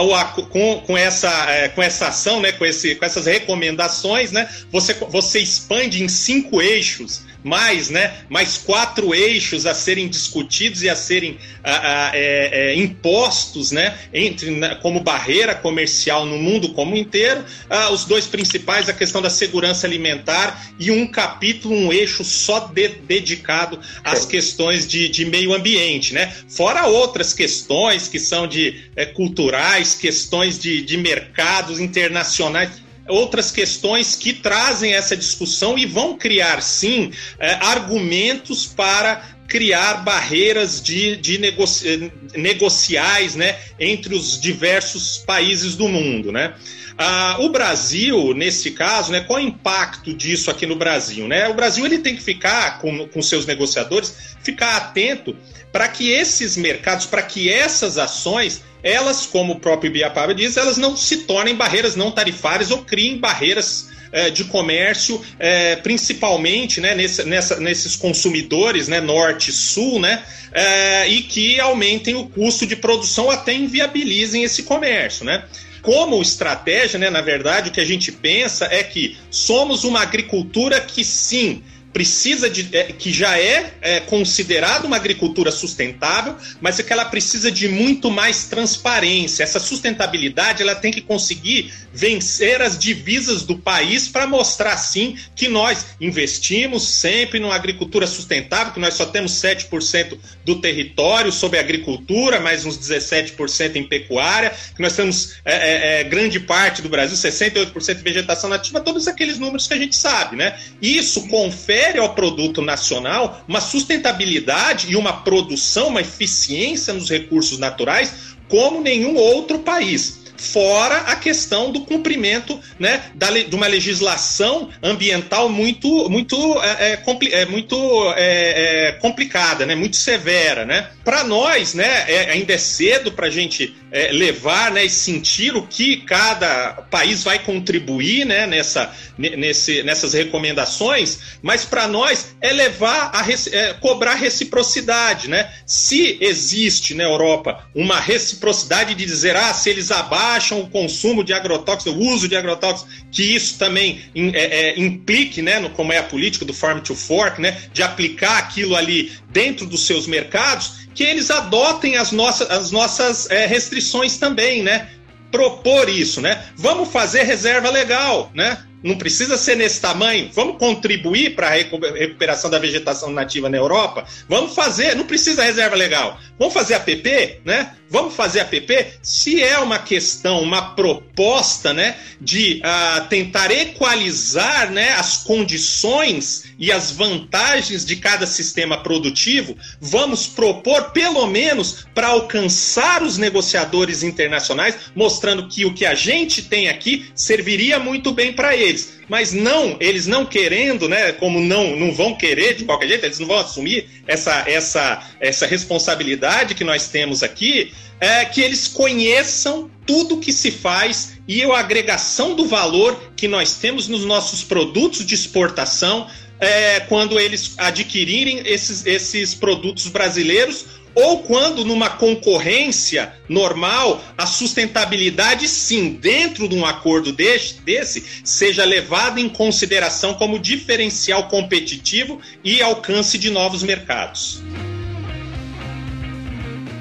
[0.48, 4.94] com, com, essa, é, com essa ação, né, com, esse, com essas recomendações, né, você,
[4.94, 10.96] você expande em cinco eixos mais, né, mais quatro eixos a serem discutidos e a
[10.96, 16.96] serem a, a, é, é, impostos, né, entre né, como barreira comercial no mundo como
[16.96, 17.44] inteiro.
[17.92, 22.88] Os dois principais, a questão da segurança alimentar e um capítulo, um eixo só de,
[22.88, 26.32] dedicado às questões de, de, meio ambiente, né?
[26.48, 34.14] Fora outras questões que são de é, culturais, questões de, de mercados internacionais outras questões
[34.14, 41.36] que trazem essa discussão e vão criar, sim, é, argumentos para criar barreiras de, de
[41.36, 46.32] negoci negociais né, entre os diversos países do mundo.
[46.32, 46.54] Né?
[46.96, 51.28] Ah, o Brasil, nesse caso, né, qual é o impacto disso aqui no Brasil?
[51.28, 51.48] Né?
[51.48, 55.36] O Brasil ele tem que ficar, com, com seus negociadores, ficar atento
[55.70, 60.76] para que esses mercados, para que essas ações elas, como o próprio Biapaba diz, elas
[60.76, 66.94] não se tornem barreiras não tarifárias ou criem barreiras é, de comércio, é, principalmente né,
[66.94, 72.66] nesse, nessa, nesses consumidores né, norte e sul, né, é, e que aumentem o custo
[72.66, 75.24] de produção até inviabilizem esse comércio.
[75.24, 75.44] Né?
[75.80, 80.80] Como estratégia, né, na verdade, o que a gente pensa é que somos uma agricultura
[80.80, 86.82] que sim precisa de é, que já é, é considerada uma agricultura sustentável, mas é
[86.82, 89.42] que ela precisa de muito mais transparência.
[89.42, 95.48] Essa sustentabilidade ela tem que conseguir vencer as divisas do país para mostrar sim que
[95.48, 102.40] nós investimos sempre numa agricultura sustentável, que nós só temos 7% do território sobre agricultura,
[102.40, 107.16] mais uns 17% em pecuária, que nós temos é, é, é grande parte do Brasil,
[107.16, 110.58] 68% de vegetação nativa, todos aqueles números que a gente sabe, né?
[110.80, 117.58] Isso confere confere ao produto nacional uma sustentabilidade e uma produção, uma eficiência nos recursos
[117.58, 124.70] naturais como nenhum outro país fora a questão do cumprimento né, da, de uma legislação
[124.82, 127.76] ambiental muito, muito, é, é, é muito
[128.16, 130.64] é, é, complicada, né, muito severa.
[130.64, 130.88] Né?
[131.04, 135.54] Para nós, né, é, ainda é cedo para a gente é, levar né, e sentir
[135.54, 142.52] o que cada país vai contribuir né, nessa, nesse, nessas recomendações, mas para nós é
[142.52, 145.28] levar a é, cobrar reciprocidade.
[145.28, 145.52] Né?
[145.66, 151.34] Se existe na Europa uma reciprocidade de dizer ah, se eles abaixam o consumo de
[151.34, 155.98] agrotóxicos, o uso de agrotóxicos, que isso também é, é, implique, né, no, como é
[155.98, 160.82] a política do Farm to Fork, né, de aplicar aquilo ali dentro dos seus mercados
[160.94, 163.46] que eles adotem as nossas, as nossas é,
[163.82, 164.88] restrições também, né?
[165.30, 166.44] Propor isso, né?
[166.56, 168.58] Vamos fazer reserva legal, né?
[168.82, 170.30] Não precisa ser nesse tamanho.
[170.32, 174.04] Vamos contribuir para a recuperação da vegetação nativa na Europa?
[174.28, 176.18] Vamos fazer, não precisa reserva legal.
[176.38, 177.76] Vamos fazer APP, né?
[177.88, 178.94] Vamos fazer APP?
[179.02, 186.72] Se é uma questão, uma proposta, né, de uh, tentar equalizar, né, as condições e
[186.72, 194.74] as vantagens de cada sistema produtivo, vamos propor pelo menos para alcançar os negociadores internacionais,
[194.94, 198.71] mostrando que o que a gente tem aqui serviria muito bem para eles
[199.08, 201.12] Mas não, eles não querendo, né?
[201.12, 205.46] Como não, não vão querer de qualquer jeito, eles não vão assumir essa, essa, essa
[205.46, 211.58] responsabilidade que nós temos aqui, é que eles conheçam tudo que se faz e a
[211.58, 216.08] agregação do valor que nós temos nos nossos produtos de exportação
[216.40, 225.48] é, quando eles adquirirem esses, esses produtos brasileiros ou quando numa concorrência normal a sustentabilidade
[225.48, 232.62] sim dentro de um acordo desse, desse seja levada em consideração como diferencial competitivo e
[232.62, 234.42] alcance de novos mercados.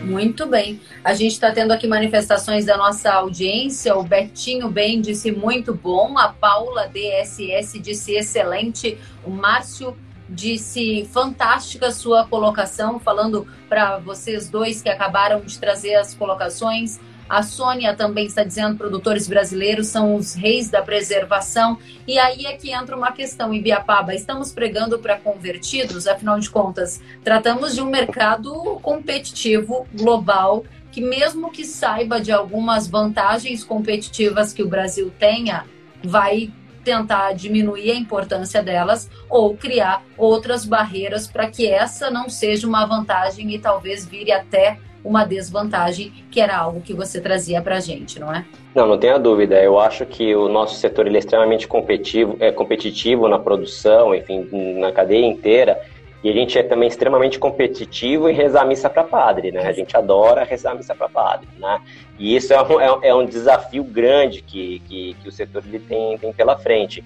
[0.03, 0.81] Muito bem.
[1.03, 3.95] A gente está tendo aqui manifestações da nossa audiência.
[3.95, 6.17] O Betinho Bem disse muito bom.
[6.17, 8.97] A Paula DSS disse excelente.
[9.23, 9.95] O Márcio
[10.31, 16.99] disse fantástica sua colocação, falando para vocês dois que acabaram de trazer as colocações.
[17.29, 21.77] A Sônia também está dizendo produtores brasileiros são os reis da preservação.
[22.07, 24.13] E aí é que entra uma questão, Ibiapaba.
[24.13, 31.51] Estamos pregando para convertidos, afinal de contas, tratamos de um mercado competitivo global que mesmo
[31.51, 35.65] que saiba de algumas vantagens competitivas que o Brasil tenha,
[36.03, 36.51] vai
[36.83, 42.85] tentar diminuir a importância delas ou criar outras barreiras para que essa não seja uma
[42.85, 47.79] vantagem e talvez vire até uma desvantagem, que era algo que você trazia para a
[47.79, 48.45] gente, não é?
[48.73, 49.61] Não, não tenha dúvida.
[49.61, 54.47] Eu acho que o nosso setor ele é extremamente competitivo, é competitivo na produção, enfim,
[54.79, 55.81] na cadeia inteira.
[56.23, 59.65] E a gente é também extremamente competitivo em rezar missa para padre, né?
[59.67, 61.81] A gente adora rezar missa para padre, né?
[62.19, 65.79] E isso é um, é, é um desafio grande que, que, que, o setor ele
[65.79, 67.03] tem, tem pela frente.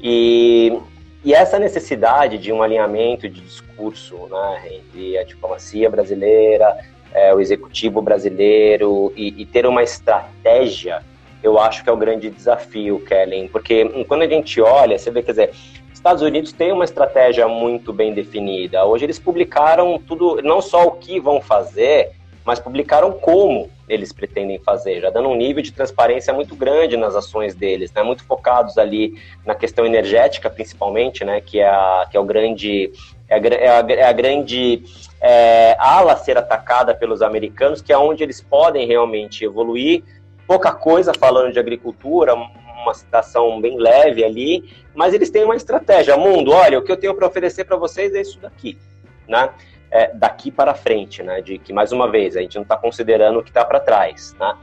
[0.00, 0.78] E,
[1.24, 6.76] e essa necessidade de um alinhamento de discurso né, entre a diplomacia brasileira,
[7.12, 11.02] é, o executivo brasileiro e, e ter uma estratégia,
[11.42, 15.22] eu acho que é o grande desafio, Kellen, porque quando a gente olha, você vê,
[15.22, 15.50] quer dizer,
[15.98, 18.84] Estados Unidos tem uma estratégia muito bem definida.
[18.84, 22.12] Hoje eles publicaram tudo, não só o que vão fazer,
[22.44, 27.16] mas publicaram como eles pretendem fazer, já dando um nível de transparência muito grande nas
[27.16, 28.02] ações deles, né?
[28.04, 31.40] muito focados ali na questão energética, principalmente, né?
[31.40, 32.92] que, é a, que é o grande
[33.28, 34.84] é a, é a, é a grande
[35.20, 40.04] é, ala a ser atacada pelos americanos, que é onde eles podem realmente evoluir.
[40.46, 42.36] Pouca coisa falando de agricultura,
[42.88, 46.16] uma citação bem leve ali, mas eles têm uma estratégia.
[46.16, 48.78] Mundo, olha, o que eu tenho para oferecer para vocês é isso daqui,
[49.28, 49.50] né?
[49.90, 51.40] É, daqui para frente, né?
[51.40, 54.34] De que, mais uma vez, a gente não está considerando o que está para trás,
[54.38, 54.56] né?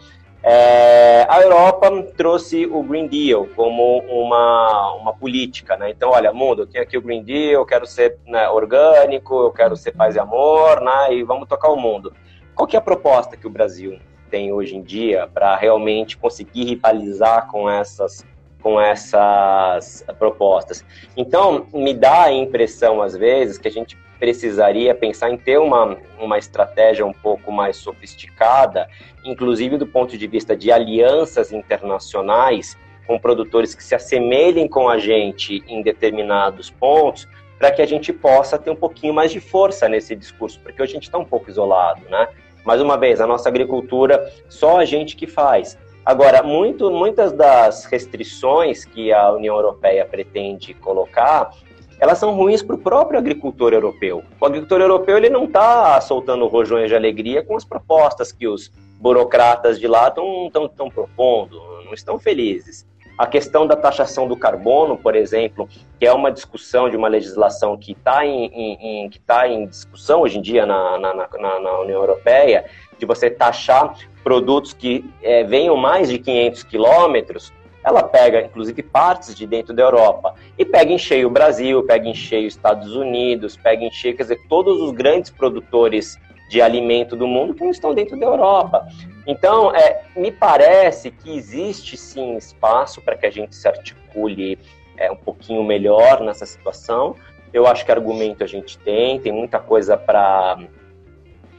[0.47, 5.89] É, a Europa trouxe o Green Deal como uma, uma política, né?
[5.89, 9.51] Então, olha, mundo, eu tenho aqui o Green Deal, eu quero ser né, orgânico, eu
[9.51, 11.15] quero ser paz e amor, né?
[11.15, 12.13] E vamos tocar o mundo.
[12.53, 13.97] Qual que é a proposta que o Brasil
[14.29, 18.25] tem hoje em dia para realmente conseguir rivalizar com essas
[18.61, 20.83] com essas propostas.
[21.15, 25.95] Então, me dá a impressão, às vezes, que a gente precisaria pensar em ter uma,
[26.19, 28.89] uma estratégia um pouco mais sofisticada,
[29.23, 34.97] inclusive do ponto de vista de alianças internacionais com produtores que se assemelhem com a
[34.97, 37.27] gente em determinados pontos,
[37.59, 40.93] para que a gente possa ter um pouquinho mais de força nesse discurso, porque hoje
[40.93, 42.27] a gente está um pouco isolado, né?
[42.65, 45.77] Mais uma vez, a nossa agricultura, só a gente que faz.
[46.03, 51.51] Agora, muito, muitas das restrições que a União Europeia pretende colocar,
[51.99, 54.23] elas são ruins para o próprio agricultor europeu.
[54.39, 58.71] O agricultor europeu ele não está soltando rojões de alegria com as propostas que os
[58.99, 62.85] burocratas de lá estão propondo, não estão felizes.
[63.17, 67.77] A questão da taxação do carbono, por exemplo, que é uma discussão de uma legislação
[67.77, 71.79] que está em, em, que tá em discussão hoje em dia na, na, na, na
[71.79, 72.65] União Europeia,
[72.99, 77.53] de você taxar produtos que é, venham mais de 500 quilômetros,
[77.85, 82.09] ela pega, inclusive, partes de dentro da Europa e pega em cheio o Brasil, pega
[82.09, 86.61] em cheio os Estados Unidos, pega em cheio, quer dizer, todos os grandes produtores de
[86.61, 88.87] alimento do mundo que não estão dentro da Europa.
[89.27, 94.59] Então, é, me parece que existe sim espaço para que a gente se articule
[94.97, 97.15] é, um pouquinho melhor nessa situação.
[97.51, 100.59] Eu acho que argumento a gente tem, tem muita coisa para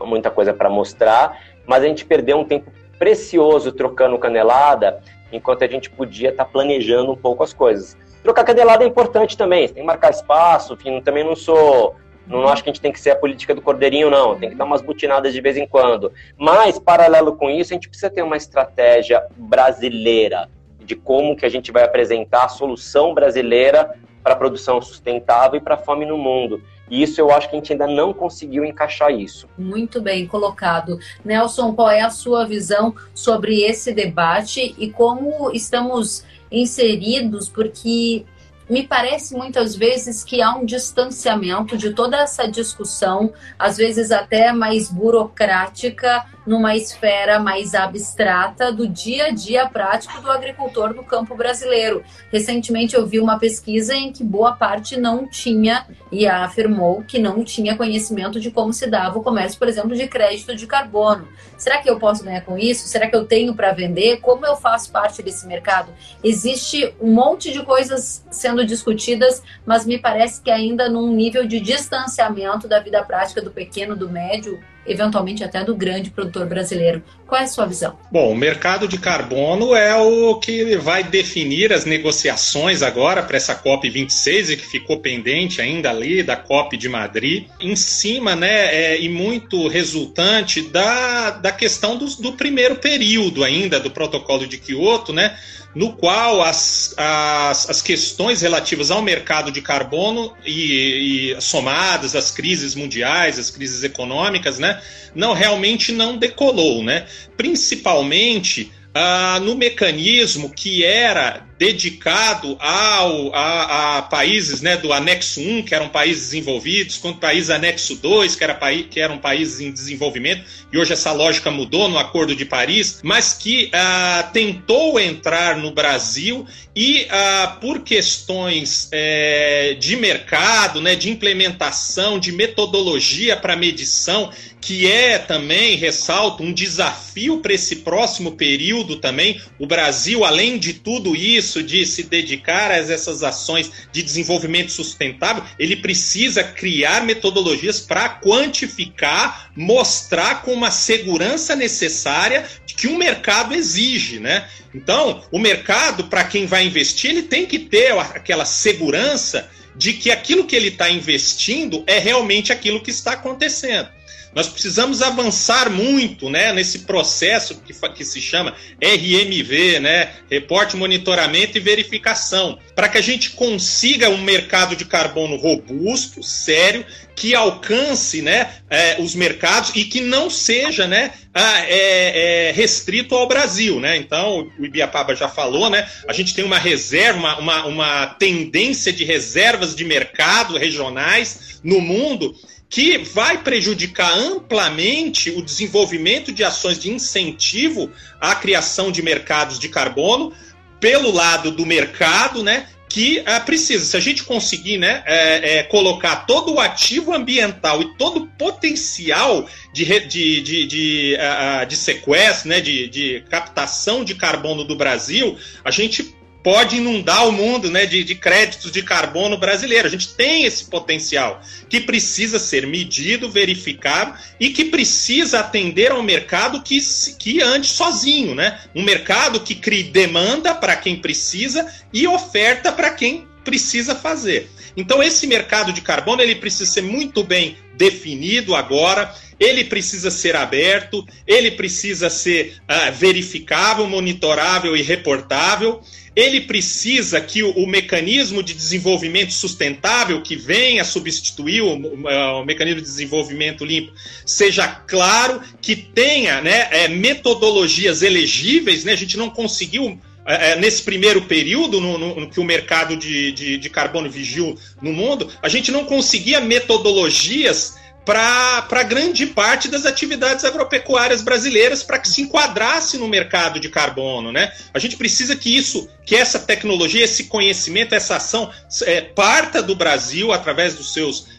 [0.04, 5.00] muita coisa para mostrar, mas a gente perdeu um tempo precioso trocando canelada,
[5.32, 7.96] enquanto a gente podia estar tá planejando um pouco as coisas.
[8.22, 11.94] Trocar canelada é importante também, tem que marcar espaço, enfim, também não sou
[12.26, 14.36] não acho que a gente tem que ser a política do cordeirinho, não.
[14.36, 16.12] Tem que dar umas butinadas de vez em quando.
[16.36, 20.48] Mas, paralelo com isso, a gente precisa ter uma estratégia brasileira
[20.80, 25.62] de como que a gente vai apresentar a solução brasileira para a produção sustentável e
[25.62, 26.60] para a fome no mundo.
[26.90, 29.48] E isso eu acho que a gente ainda não conseguiu encaixar isso.
[29.58, 30.98] Muito bem colocado.
[31.24, 37.48] Nelson, qual é a sua visão sobre esse debate e como estamos inseridos?
[37.48, 38.24] Porque
[38.68, 44.52] me parece muitas vezes que há um distanciamento de toda essa discussão, às vezes até
[44.52, 51.34] mais burocrática, numa esfera mais abstrata do dia a dia prático do agricultor no campo
[51.34, 52.04] brasileiro.
[52.30, 57.42] Recentemente eu vi uma pesquisa em que boa parte não tinha e afirmou que não
[57.42, 61.26] tinha conhecimento de como se dava o comércio, por exemplo, de crédito de carbono.
[61.58, 62.86] Será que eu posso ganhar com isso?
[62.86, 64.18] Será que eu tenho para vender?
[64.18, 65.92] Como eu faço parte desse mercado?
[66.22, 71.58] Existe um monte de coisas sendo discutidas, mas me parece que ainda num nível de
[71.58, 77.02] distanciamento da vida prática do pequeno, do médio eventualmente até do grande produtor brasileiro.
[77.26, 77.98] Qual é a sua visão?
[78.10, 83.54] Bom, o mercado de carbono é o que vai definir as negociações agora para essa
[83.54, 88.74] COP 26 e que ficou pendente ainda ali da COP de Madrid, em cima, né,
[88.74, 94.58] é, e muito resultante da, da questão do, do primeiro período ainda do protocolo de
[94.58, 95.36] Kyoto, né,
[95.76, 102.30] no qual as, as, as, questões relativas ao mercado de carbono e, e, somadas às
[102.30, 104.80] crises mundiais, às crises econômicas, né,
[105.14, 107.04] não realmente não decolou, né?
[107.36, 115.62] Principalmente ah, no mecanismo que era dedicado ao, a, a, países né, do anexo 1,
[115.62, 118.54] que eram países desenvolvidos, quanto países anexo 2, que, era,
[118.90, 123.32] que eram países em desenvolvimento, e hoje essa lógica mudou no Acordo de Paris, mas
[123.32, 131.08] que ah, tentou entrar no Brasil e, ah, por questões é, de mercado, né, de
[131.08, 134.30] implementação, de metodologia para medição,
[134.66, 139.40] que é também, ressalto, um desafio para esse próximo período também.
[139.60, 145.42] O Brasil, além de tudo isso, de se dedicar a essas ações de desenvolvimento sustentável,
[145.58, 154.18] ele precisa criar metodologias para quantificar, mostrar com uma segurança necessária que o mercado exige,
[154.20, 154.48] né?
[154.74, 160.10] Então, o mercado, para quem vai investir, ele tem que ter aquela segurança de que
[160.10, 163.88] aquilo que ele está investindo é realmente aquilo que está acontecendo.
[164.36, 171.56] Nós precisamos avançar muito né, nesse processo que, que se chama RMV, né, Reporte, Monitoramento
[171.56, 176.84] e Verificação, para que a gente consiga um mercado de carbono robusto, sério,
[177.14, 183.26] que alcance né, é, os mercados e que não seja né, é, é, restrito ao
[183.26, 183.80] Brasil.
[183.80, 183.96] Né?
[183.96, 188.92] Então, o Ibiapaba já falou, né, a gente tem uma reserva, uma, uma, uma tendência
[188.92, 192.36] de reservas de mercado regionais no mundo
[192.68, 197.90] que vai prejudicar amplamente o desenvolvimento de ações de incentivo
[198.20, 200.32] à criação de mercados de carbono
[200.80, 202.68] pelo lado do mercado, né?
[202.88, 207.82] Que é, precisa, se a gente conseguir né, é, é, colocar todo o ativo ambiental
[207.82, 214.04] e todo o potencial de, de, de, de, uh, de sequestro, né, de, de captação
[214.04, 216.14] de carbono do Brasil, a gente
[216.46, 219.88] pode inundar o mundo né, de, de créditos de carbono brasileiro.
[219.88, 226.04] A gente tem esse potencial que precisa ser medido, verificado e que precisa atender ao
[226.04, 226.78] mercado que,
[227.18, 228.60] que ande sozinho, né?
[228.76, 234.48] Um mercado que crie demanda para quem precisa e oferta para quem precisa fazer.
[234.76, 240.36] Então esse mercado de carbono ele precisa ser muito bem definido agora, ele precisa ser
[240.36, 245.82] aberto, ele precisa ser uh, verificável, monitorável e reportável
[246.16, 252.44] ele precisa que o, o, mecanismo de desenvolvimento sustentável que venha substituir o, o, o,
[252.44, 253.92] mecanismo de desenvolvimento limpo
[254.24, 258.92] seja claro, que tenha né, é, metodologias elegíveis, né?
[258.92, 262.96] A gente não conseguiu é, é nesse primeiro período no, no, no que o mercado
[262.96, 267.76] de, de, de carbono vigiu no mundo, a gente não conseguia metodologias
[268.06, 274.30] para grande parte das atividades agropecuárias brasileiras para que se enquadrasse no mercado de carbono,
[274.30, 274.52] né?
[274.72, 278.48] A gente precisa que isso, que essa tecnologia, esse conhecimento, essa ação
[278.84, 281.36] é, parta do Brasil através dos seus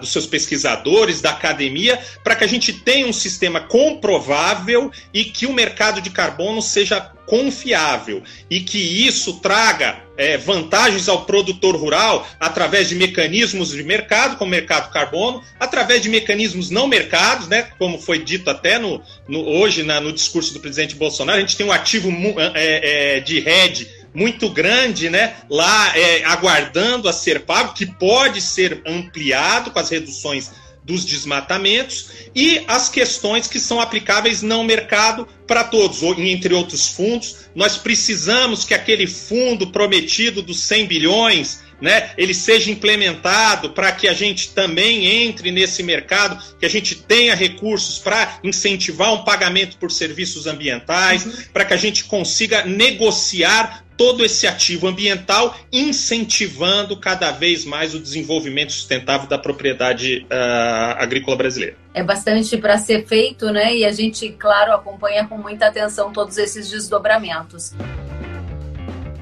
[0.00, 5.46] dos seus pesquisadores, da academia, para que a gente tenha um sistema comprovável e que
[5.46, 12.26] o mercado de carbono seja confiável e que isso traga é, vantagens ao produtor rural
[12.38, 17.68] através de mecanismos de mercado, como o mercado carbono, através de mecanismos não mercados, né,
[17.78, 21.56] como foi dito até no, no hoje na, no discurso do presidente Bolsonaro, a gente
[21.56, 22.10] tem um ativo
[22.54, 25.34] é, é, de rede muito grande, né?
[25.50, 30.52] Lá é, aguardando a ser pago, que pode ser ampliado com as reduções
[30.84, 36.88] dos desmatamentos e as questões que são aplicáveis não mercado para todos, ou entre outros
[36.88, 37.36] fundos.
[37.54, 44.08] Nós precisamos que aquele fundo prometido dos 100 bilhões né, ele seja implementado para que
[44.08, 49.76] a gente também entre nesse mercado, que a gente tenha recursos para incentivar um pagamento
[49.76, 51.32] por serviços ambientais, uhum.
[51.52, 58.00] para que a gente consiga negociar todo esse ativo ambiental, incentivando cada vez mais o
[58.00, 61.76] desenvolvimento sustentável da propriedade uh, agrícola brasileira.
[61.92, 63.76] É bastante para ser feito, né?
[63.76, 67.72] E a gente, claro, acompanha com muita atenção todos esses desdobramentos.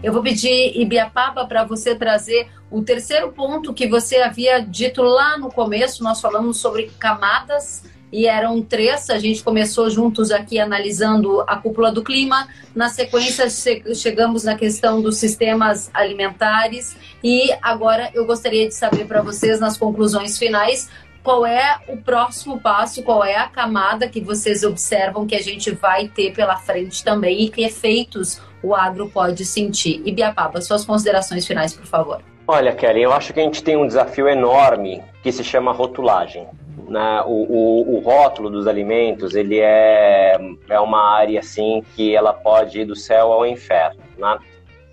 [0.02, 5.38] Eu vou pedir, Ibiapaba, para você trazer o terceiro ponto que você havia dito lá
[5.38, 6.02] no começo.
[6.02, 9.08] Nós falamos sobre camadas e eram três.
[9.08, 12.46] A gente começou juntos aqui analisando a cúpula do clima.
[12.74, 13.48] Na sequência,
[13.94, 16.96] chegamos na questão dos sistemas alimentares.
[17.24, 20.90] E agora eu gostaria de saber para vocês, nas conclusões finais,
[21.22, 25.70] qual é o próximo passo, qual é a camada que vocês observam que a gente
[25.70, 30.02] vai ter pela frente também e que efeitos o agro pode sentir.
[30.04, 32.20] Ibiapaba, suas considerações finais, por favor.
[32.46, 36.46] Olha, Kelly, eu acho que a gente tem um desafio enorme que se chama rotulagem.
[36.92, 37.22] Né?
[37.22, 40.36] O, o, o, rótulo dos alimentos ele é,
[40.68, 44.02] é uma área assim que ela pode ir do céu ao inferno.
[44.18, 44.38] Né?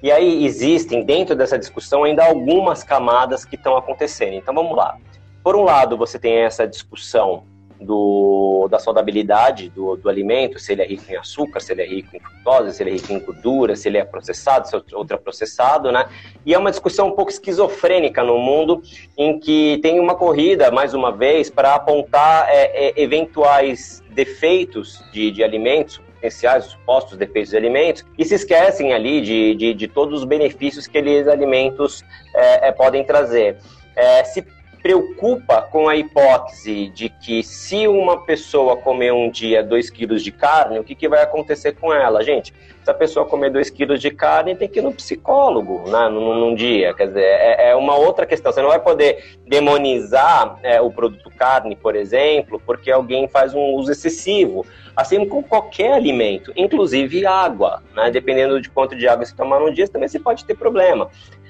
[0.01, 4.35] E aí existem dentro dessa discussão ainda algumas camadas que estão acontecendo.
[4.35, 4.95] Então vamos lá.
[5.43, 7.43] Por um lado, você tem essa discussão
[7.79, 11.87] do, da saudabilidade do, do alimento, se ele é rico em açúcar, se ele é
[11.87, 14.81] rico em frutose, se ele é rico em gordura, se ele é processado, se é
[14.95, 16.05] ultraprocessado, né?
[16.45, 18.81] E é uma discussão um pouco esquizofrênica no mundo,
[19.17, 25.31] em que tem uma corrida, mais uma vez, para apontar é, é, eventuais defeitos de,
[25.31, 30.19] de alimentos, potenciais, supostos defeitos de alimentos, e se esquecem ali de, de, de todos
[30.19, 32.03] os benefícios que aqueles alimentos
[32.35, 33.57] é, é podem trazer.
[33.95, 34.45] É, se
[34.81, 40.31] preocupa com a hipótese de que se uma pessoa comer um dia 2 quilos de
[40.31, 42.23] carne, o que, que vai acontecer com ela?
[42.23, 42.53] Gente,
[42.83, 46.33] se a pessoa comer 2 quilos de carne, tem que ir no psicólogo né, num,
[46.33, 46.93] num dia.
[46.93, 48.51] Quer dizer, é, é, uma outra questão.
[48.51, 53.73] Você não vai poder demonizar é, o produto carne, por exemplo, porque alguém faz um
[53.73, 54.65] uso excessivo.
[54.95, 57.83] Assim como qualquer alimento, inclusive água.
[57.93, 58.11] Né?
[58.11, 61.09] Dependendo de quanto de água você tomar num dia, também você pode ter problema.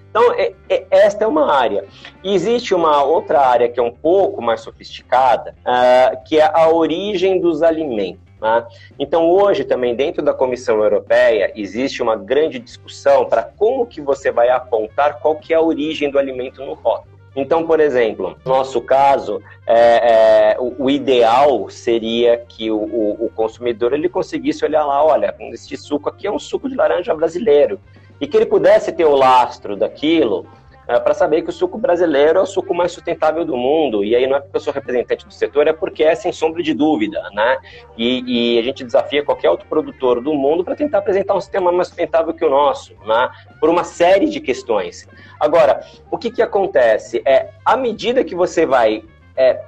[0.10, 1.86] Então, é, é, esta é uma área.
[2.24, 6.70] E existe uma outra área que é um pouco mais sofisticada, uh, que é a
[6.70, 8.22] origem dos alimentos.
[8.42, 8.66] Né?
[8.98, 14.32] Então, hoje também dentro da Comissão Europeia existe uma grande discussão para como que você
[14.32, 17.20] vai apontar qual que é a origem do alimento no rótulo.
[17.36, 23.26] Então, por exemplo, no nosso caso, é, é, o, o, ideal seria que o, o,
[23.26, 27.14] o, consumidor ele conseguisse olhar lá, olha, este suco aqui é um suco de laranja
[27.14, 27.80] brasileiro
[28.20, 30.46] e que ele pudesse ter o lastro daquilo
[30.90, 34.04] é, para saber que o suco brasileiro é o suco mais sustentável do mundo.
[34.04, 36.64] E aí não é porque eu sou representante do setor, é porque é sem sombra
[36.64, 37.60] de dúvida, né?
[37.96, 41.72] E, e a gente desafia qualquer outro produtor do mundo para tentar apresentar um sistema
[41.72, 43.30] mais sustentável que o nosso, né?
[43.60, 45.08] Por uma série de questões.
[45.40, 47.22] Agora, o que, que acontece?
[47.24, 49.04] É, à medida que você vai
[49.38, 49.62] é,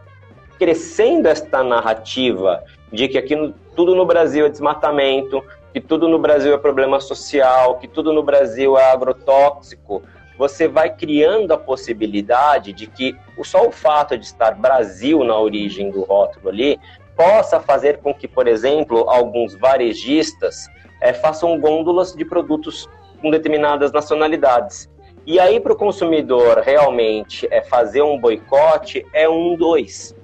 [0.58, 5.44] crescendo esta narrativa de que aqui no, tudo no Brasil é desmatamento,
[5.74, 10.02] que tudo no Brasil é problema social, que tudo no Brasil é agrotóxico,
[10.38, 15.92] você vai criando a possibilidade de que só o fato de estar Brasil na origem
[15.92, 16.80] do rótulo ali
[17.16, 20.68] possa fazer com que, por exemplo, alguns varejistas
[21.00, 22.90] é, façam gôndolas de produtos
[23.22, 24.90] com determinadas nacionalidades.
[25.26, 30.16] E aí, para o consumidor realmente é, fazer um boicote, é um, dois.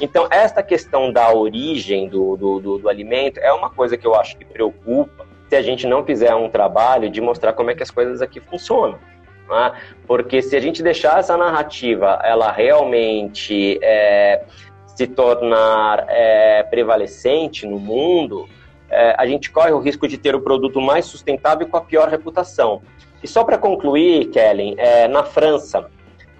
[0.00, 4.14] Então, esta questão da origem do, do, do, do alimento é uma coisa que eu
[4.14, 7.82] acho que preocupa se a gente não fizer um trabalho de mostrar como é que
[7.82, 8.98] as coisas aqui funcionam.
[9.48, 9.72] Né?
[10.06, 14.44] Porque se a gente deixar essa narrativa, ela realmente é,
[14.86, 18.48] se tornar é, prevalecente no mundo,
[18.90, 22.08] é, a gente corre o risco de ter o produto mais sustentável com a pior
[22.08, 22.82] reputação.
[23.22, 25.88] E só para concluir, Kellen, é, na França,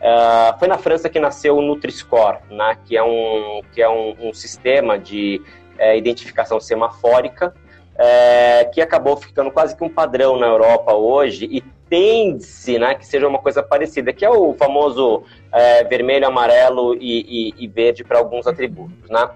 [0.04, 4.28] Uh, foi na França que nasceu o Nutri-Score, né, que é um, que é um,
[4.28, 5.40] um sistema de
[5.78, 7.54] é, identificação semafórica
[7.96, 13.06] é, que acabou ficando quase que um padrão na Europa hoje e tende-se né, que
[13.06, 18.04] seja uma coisa parecida, que é o famoso é, vermelho, amarelo e, e, e verde
[18.04, 19.08] para alguns atributos.
[19.08, 19.28] Né?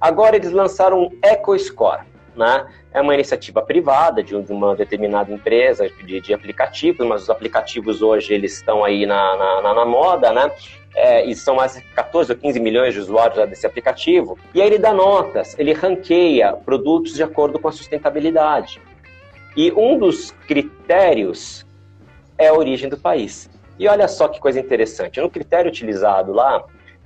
[0.00, 2.02] Agora eles lançaram um EcoScore,
[2.36, 2.66] né?
[2.92, 8.34] É uma iniciativa privada de, uma determinada empresa de, de, aplicativos, mas os aplicativos hoje
[8.34, 10.50] eles estão aí na, na, na, moda, né?
[10.94, 14.38] É, e são mais de 14 ou 15 milhões de usuários desse aplicativo.
[14.54, 18.80] E aí ele dá notas, ele ranqueia produtos de acordo com a sustentabilidade.
[19.56, 21.66] E um dos critérios
[22.36, 23.48] é a origem do país.
[23.78, 26.62] E olha só que coisa interessante, no critério utilizado lá,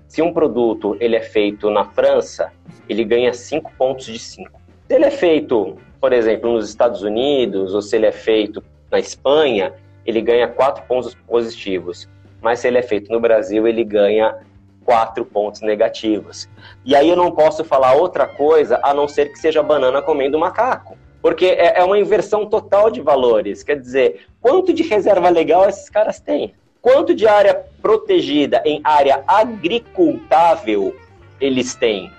[0.09, 2.53] se um produto ele é feito na França,
[2.89, 4.66] ele ganha 5 pontos de 5.
[4.89, 8.99] Se ele é feito, por exemplo, nos Estados Unidos, ou se ele é feito na
[8.99, 9.75] Espanha,
[10.05, 12.09] ele ganha quatro pontos positivos.
[12.41, 14.37] mas se ele é feito no Brasil, ele ganha
[14.85, 16.49] quatro pontos negativos.
[16.85, 20.39] E aí eu não posso falar outra coisa a não ser que seja banana comendo
[20.39, 20.97] macaco.
[21.21, 23.65] Porque é, é uma inversão total de valores.
[23.65, 26.55] Quer dizer, quanto de reserva legal esses caras têm?
[26.81, 30.95] Quanto de área protegida em área agricultável
[31.41, 32.13] eles têm?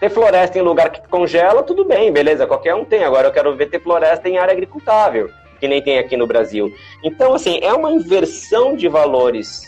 [0.00, 3.04] Ter floresta em lugar que congela, tudo bem, beleza, qualquer um tem.
[3.04, 6.72] Agora eu quero ver ter floresta em área agricultável, que nem tem aqui no Brasil.
[7.02, 9.62] Então, assim, é uma inversão de valores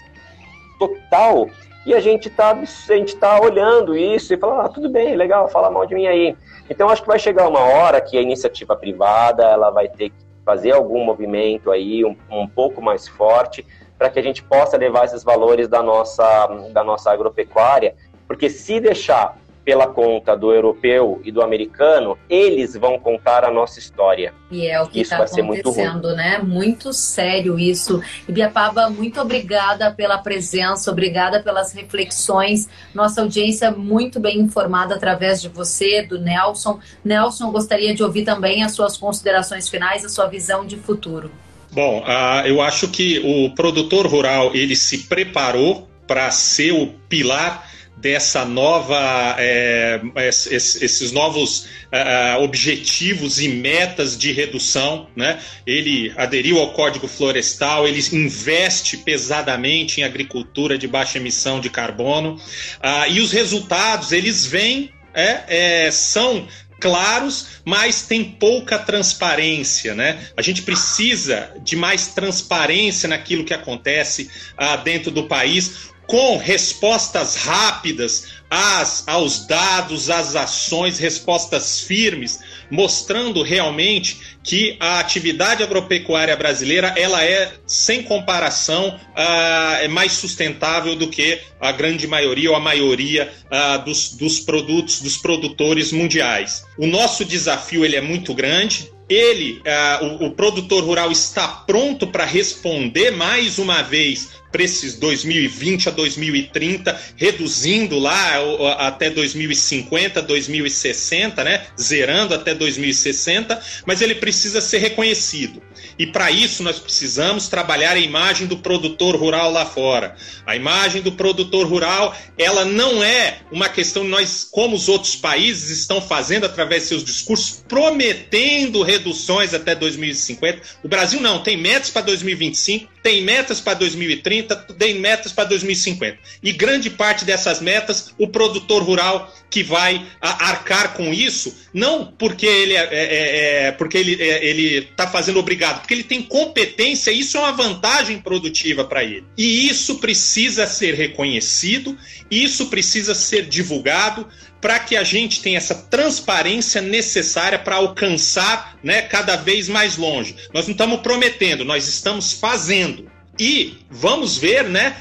[0.78, 1.48] total
[1.84, 5.48] e a gente está a gente tá olhando isso e fala, ah, tudo bem, legal,
[5.48, 6.36] fala mal de mim aí.
[6.68, 10.16] Então acho que vai chegar uma hora que a iniciativa privada ela vai ter que
[10.44, 13.66] fazer algum movimento aí um, um pouco mais forte
[13.98, 17.94] para que a gente possa levar esses valores da nossa, da nossa agropecuária,
[18.26, 23.78] porque se deixar pela conta do europeu e do americano, eles vão contar a nossa
[23.78, 24.32] história.
[24.50, 26.38] E é o que está acontecendo, muito né?
[26.38, 28.02] Muito sério isso.
[28.28, 32.68] Ibiapaba, muito obrigada pela presença, obrigada pelas reflexões.
[32.94, 36.80] Nossa audiência muito bem informada através de você, do Nelson.
[37.04, 41.30] Nelson, gostaria de ouvir também as suas considerações finais, a sua visão de futuro.
[41.72, 47.70] Bom, uh, eu acho que o produtor rural ele se preparou para ser o pilar
[48.00, 55.38] dessa nova, é, esses novos uh, objetivos e metas de redução, né?
[55.66, 62.36] Ele aderiu ao Código Florestal, ele investe pesadamente em agricultura de baixa emissão de carbono
[62.36, 66.46] uh, e os resultados eles vêm é, é, são
[66.80, 70.18] claros, mas tem pouca transparência, né?
[70.34, 77.36] A gente precisa de mais transparência naquilo que acontece uh, dentro do país com respostas
[77.36, 86.92] rápidas às, aos dados, às ações, respostas firmes, mostrando realmente que a atividade agropecuária brasileira
[86.96, 92.60] ela é, sem comparação, uh, é mais sustentável do que a grande maioria ou a
[92.60, 96.64] maioria uh, dos, dos produtos, dos produtores mundiais.
[96.76, 102.06] O nosso desafio ele é muito grande, ele, uh, o, o, produtor rural está pronto
[102.06, 108.38] para responder mais uma vez para esses 2020 a 2030, reduzindo lá
[108.78, 111.66] até 2050, 2060, né?
[111.80, 115.62] Zerando até 2060, mas ele precisa ser reconhecido.
[115.98, 120.16] E para isso nós precisamos trabalhar a imagem do produtor rural lá fora.
[120.46, 125.70] A imagem do produtor rural, ela não é uma questão nós, como os outros países
[125.70, 130.60] estão fazendo através de seus discursos, prometendo reduções até 2050.
[130.82, 136.18] O Brasil não, tem metas para 2025, tem metas para 2030, tem metas para 2050.
[136.42, 142.46] E grande parte dessas metas, o produtor rural que vai arcar com isso, não porque
[142.46, 147.10] ele é, é, é porque ele é, ele está fazendo obrigado, porque ele tem competência.
[147.10, 149.24] Isso é uma vantagem produtiva para ele.
[149.36, 151.96] E isso precisa ser reconhecido,
[152.30, 154.28] isso precisa ser divulgado
[154.60, 160.36] para que a gente tenha essa transparência necessária para alcançar né, cada vez mais longe.
[160.52, 163.10] Nós não estamos prometendo, nós estamos fazendo.
[163.38, 164.96] E vamos ver, né,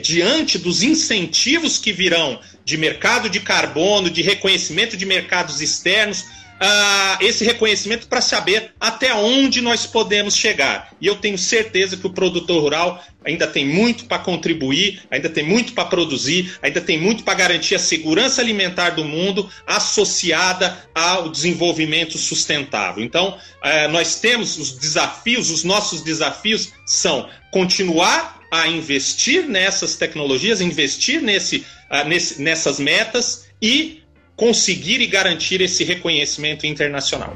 [0.00, 6.24] diante dos incentivos que virão de mercado de carbono, de reconhecimento de mercados externos,
[6.60, 10.94] uh, esse reconhecimento para saber até onde nós podemos chegar.
[11.00, 15.44] E eu tenho certeza que o produtor rural ainda tem muito para contribuir, ainda tem
[15.44, 21.28] muito para produzir, ainda tem muito para garantir a segurança alimentar do mundo associada ao
[21.28, 23.02] desenvolvimento sustentável.
[23.02, 30.60] Então, uh, nós temos os desafios, os nossos desafios são continuar a investir nessas tecnologias,
[30.60, 34.03] investir nesse, uh, nesse, nessas metas e
[34.36, 37.34] conseguir e garantir esse reconhecimento internacional.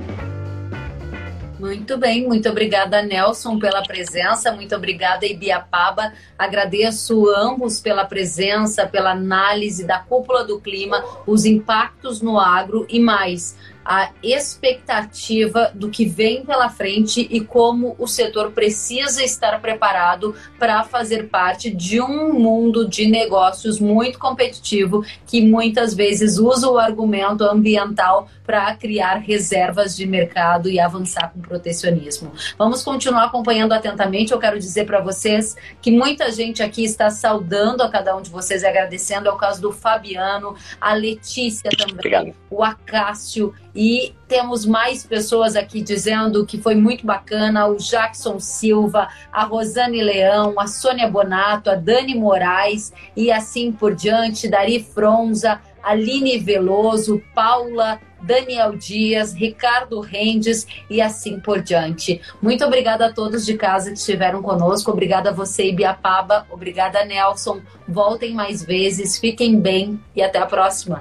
[1.58, 6.12] Muito bem, muito obrigada, Nelson, pela presença, muito obrigada, Ibiapaba.
[6.38, 13.00] Agradeço ambos pela presença, pela análise da cúpula do clima, os impactos no agro e
[13.00, 13.56] mais
[13.88, 20.84] a expectativa do que vem pela frente e como o setor precisa estar preparado para
[20.84, 27.44] fazer parte de um mundo de negócios muito competitivo que muitas vezes usa o argumento
[27.44, 32.32] ambiental para criar reservas de mercado e avançar com protecionismo.
[32.56, 34.32] Vamos continuar acompanhando atentamente.
[34.32, 38.30] Eu quero dizer para vocês que muita gente aqui está saudando a cada um de
[38.30, 39.28] vocês e agradecendo.
[39.28, 42.34] É o caso do Fabiano, a Letícia também, Obrigado.
[42.50, 49.06] o Acácio e temos mais pessoas aqui dizendo que foi muito bacana: o Jackson Silva,
[49.30, 55.60] a Rosane Leão, a Sônia Bonato, a Dani Moraes e assim por diante, Dari Fronza,
[55.80, 62.20] Aline Veloso, Paula Daniel Dias, Ricardo Rendes e assim por diante.
[62.42, 64.90] Muito obrigada a todos de casa que estiveram conosco.
[64.90, 66.44] Obrigada a você, Ibiapaba.
[66.50, 67.60] Obrigada, Nelson.
[67.86, 71.00] Voltem mais vezes, fiquem bem e até a próxima.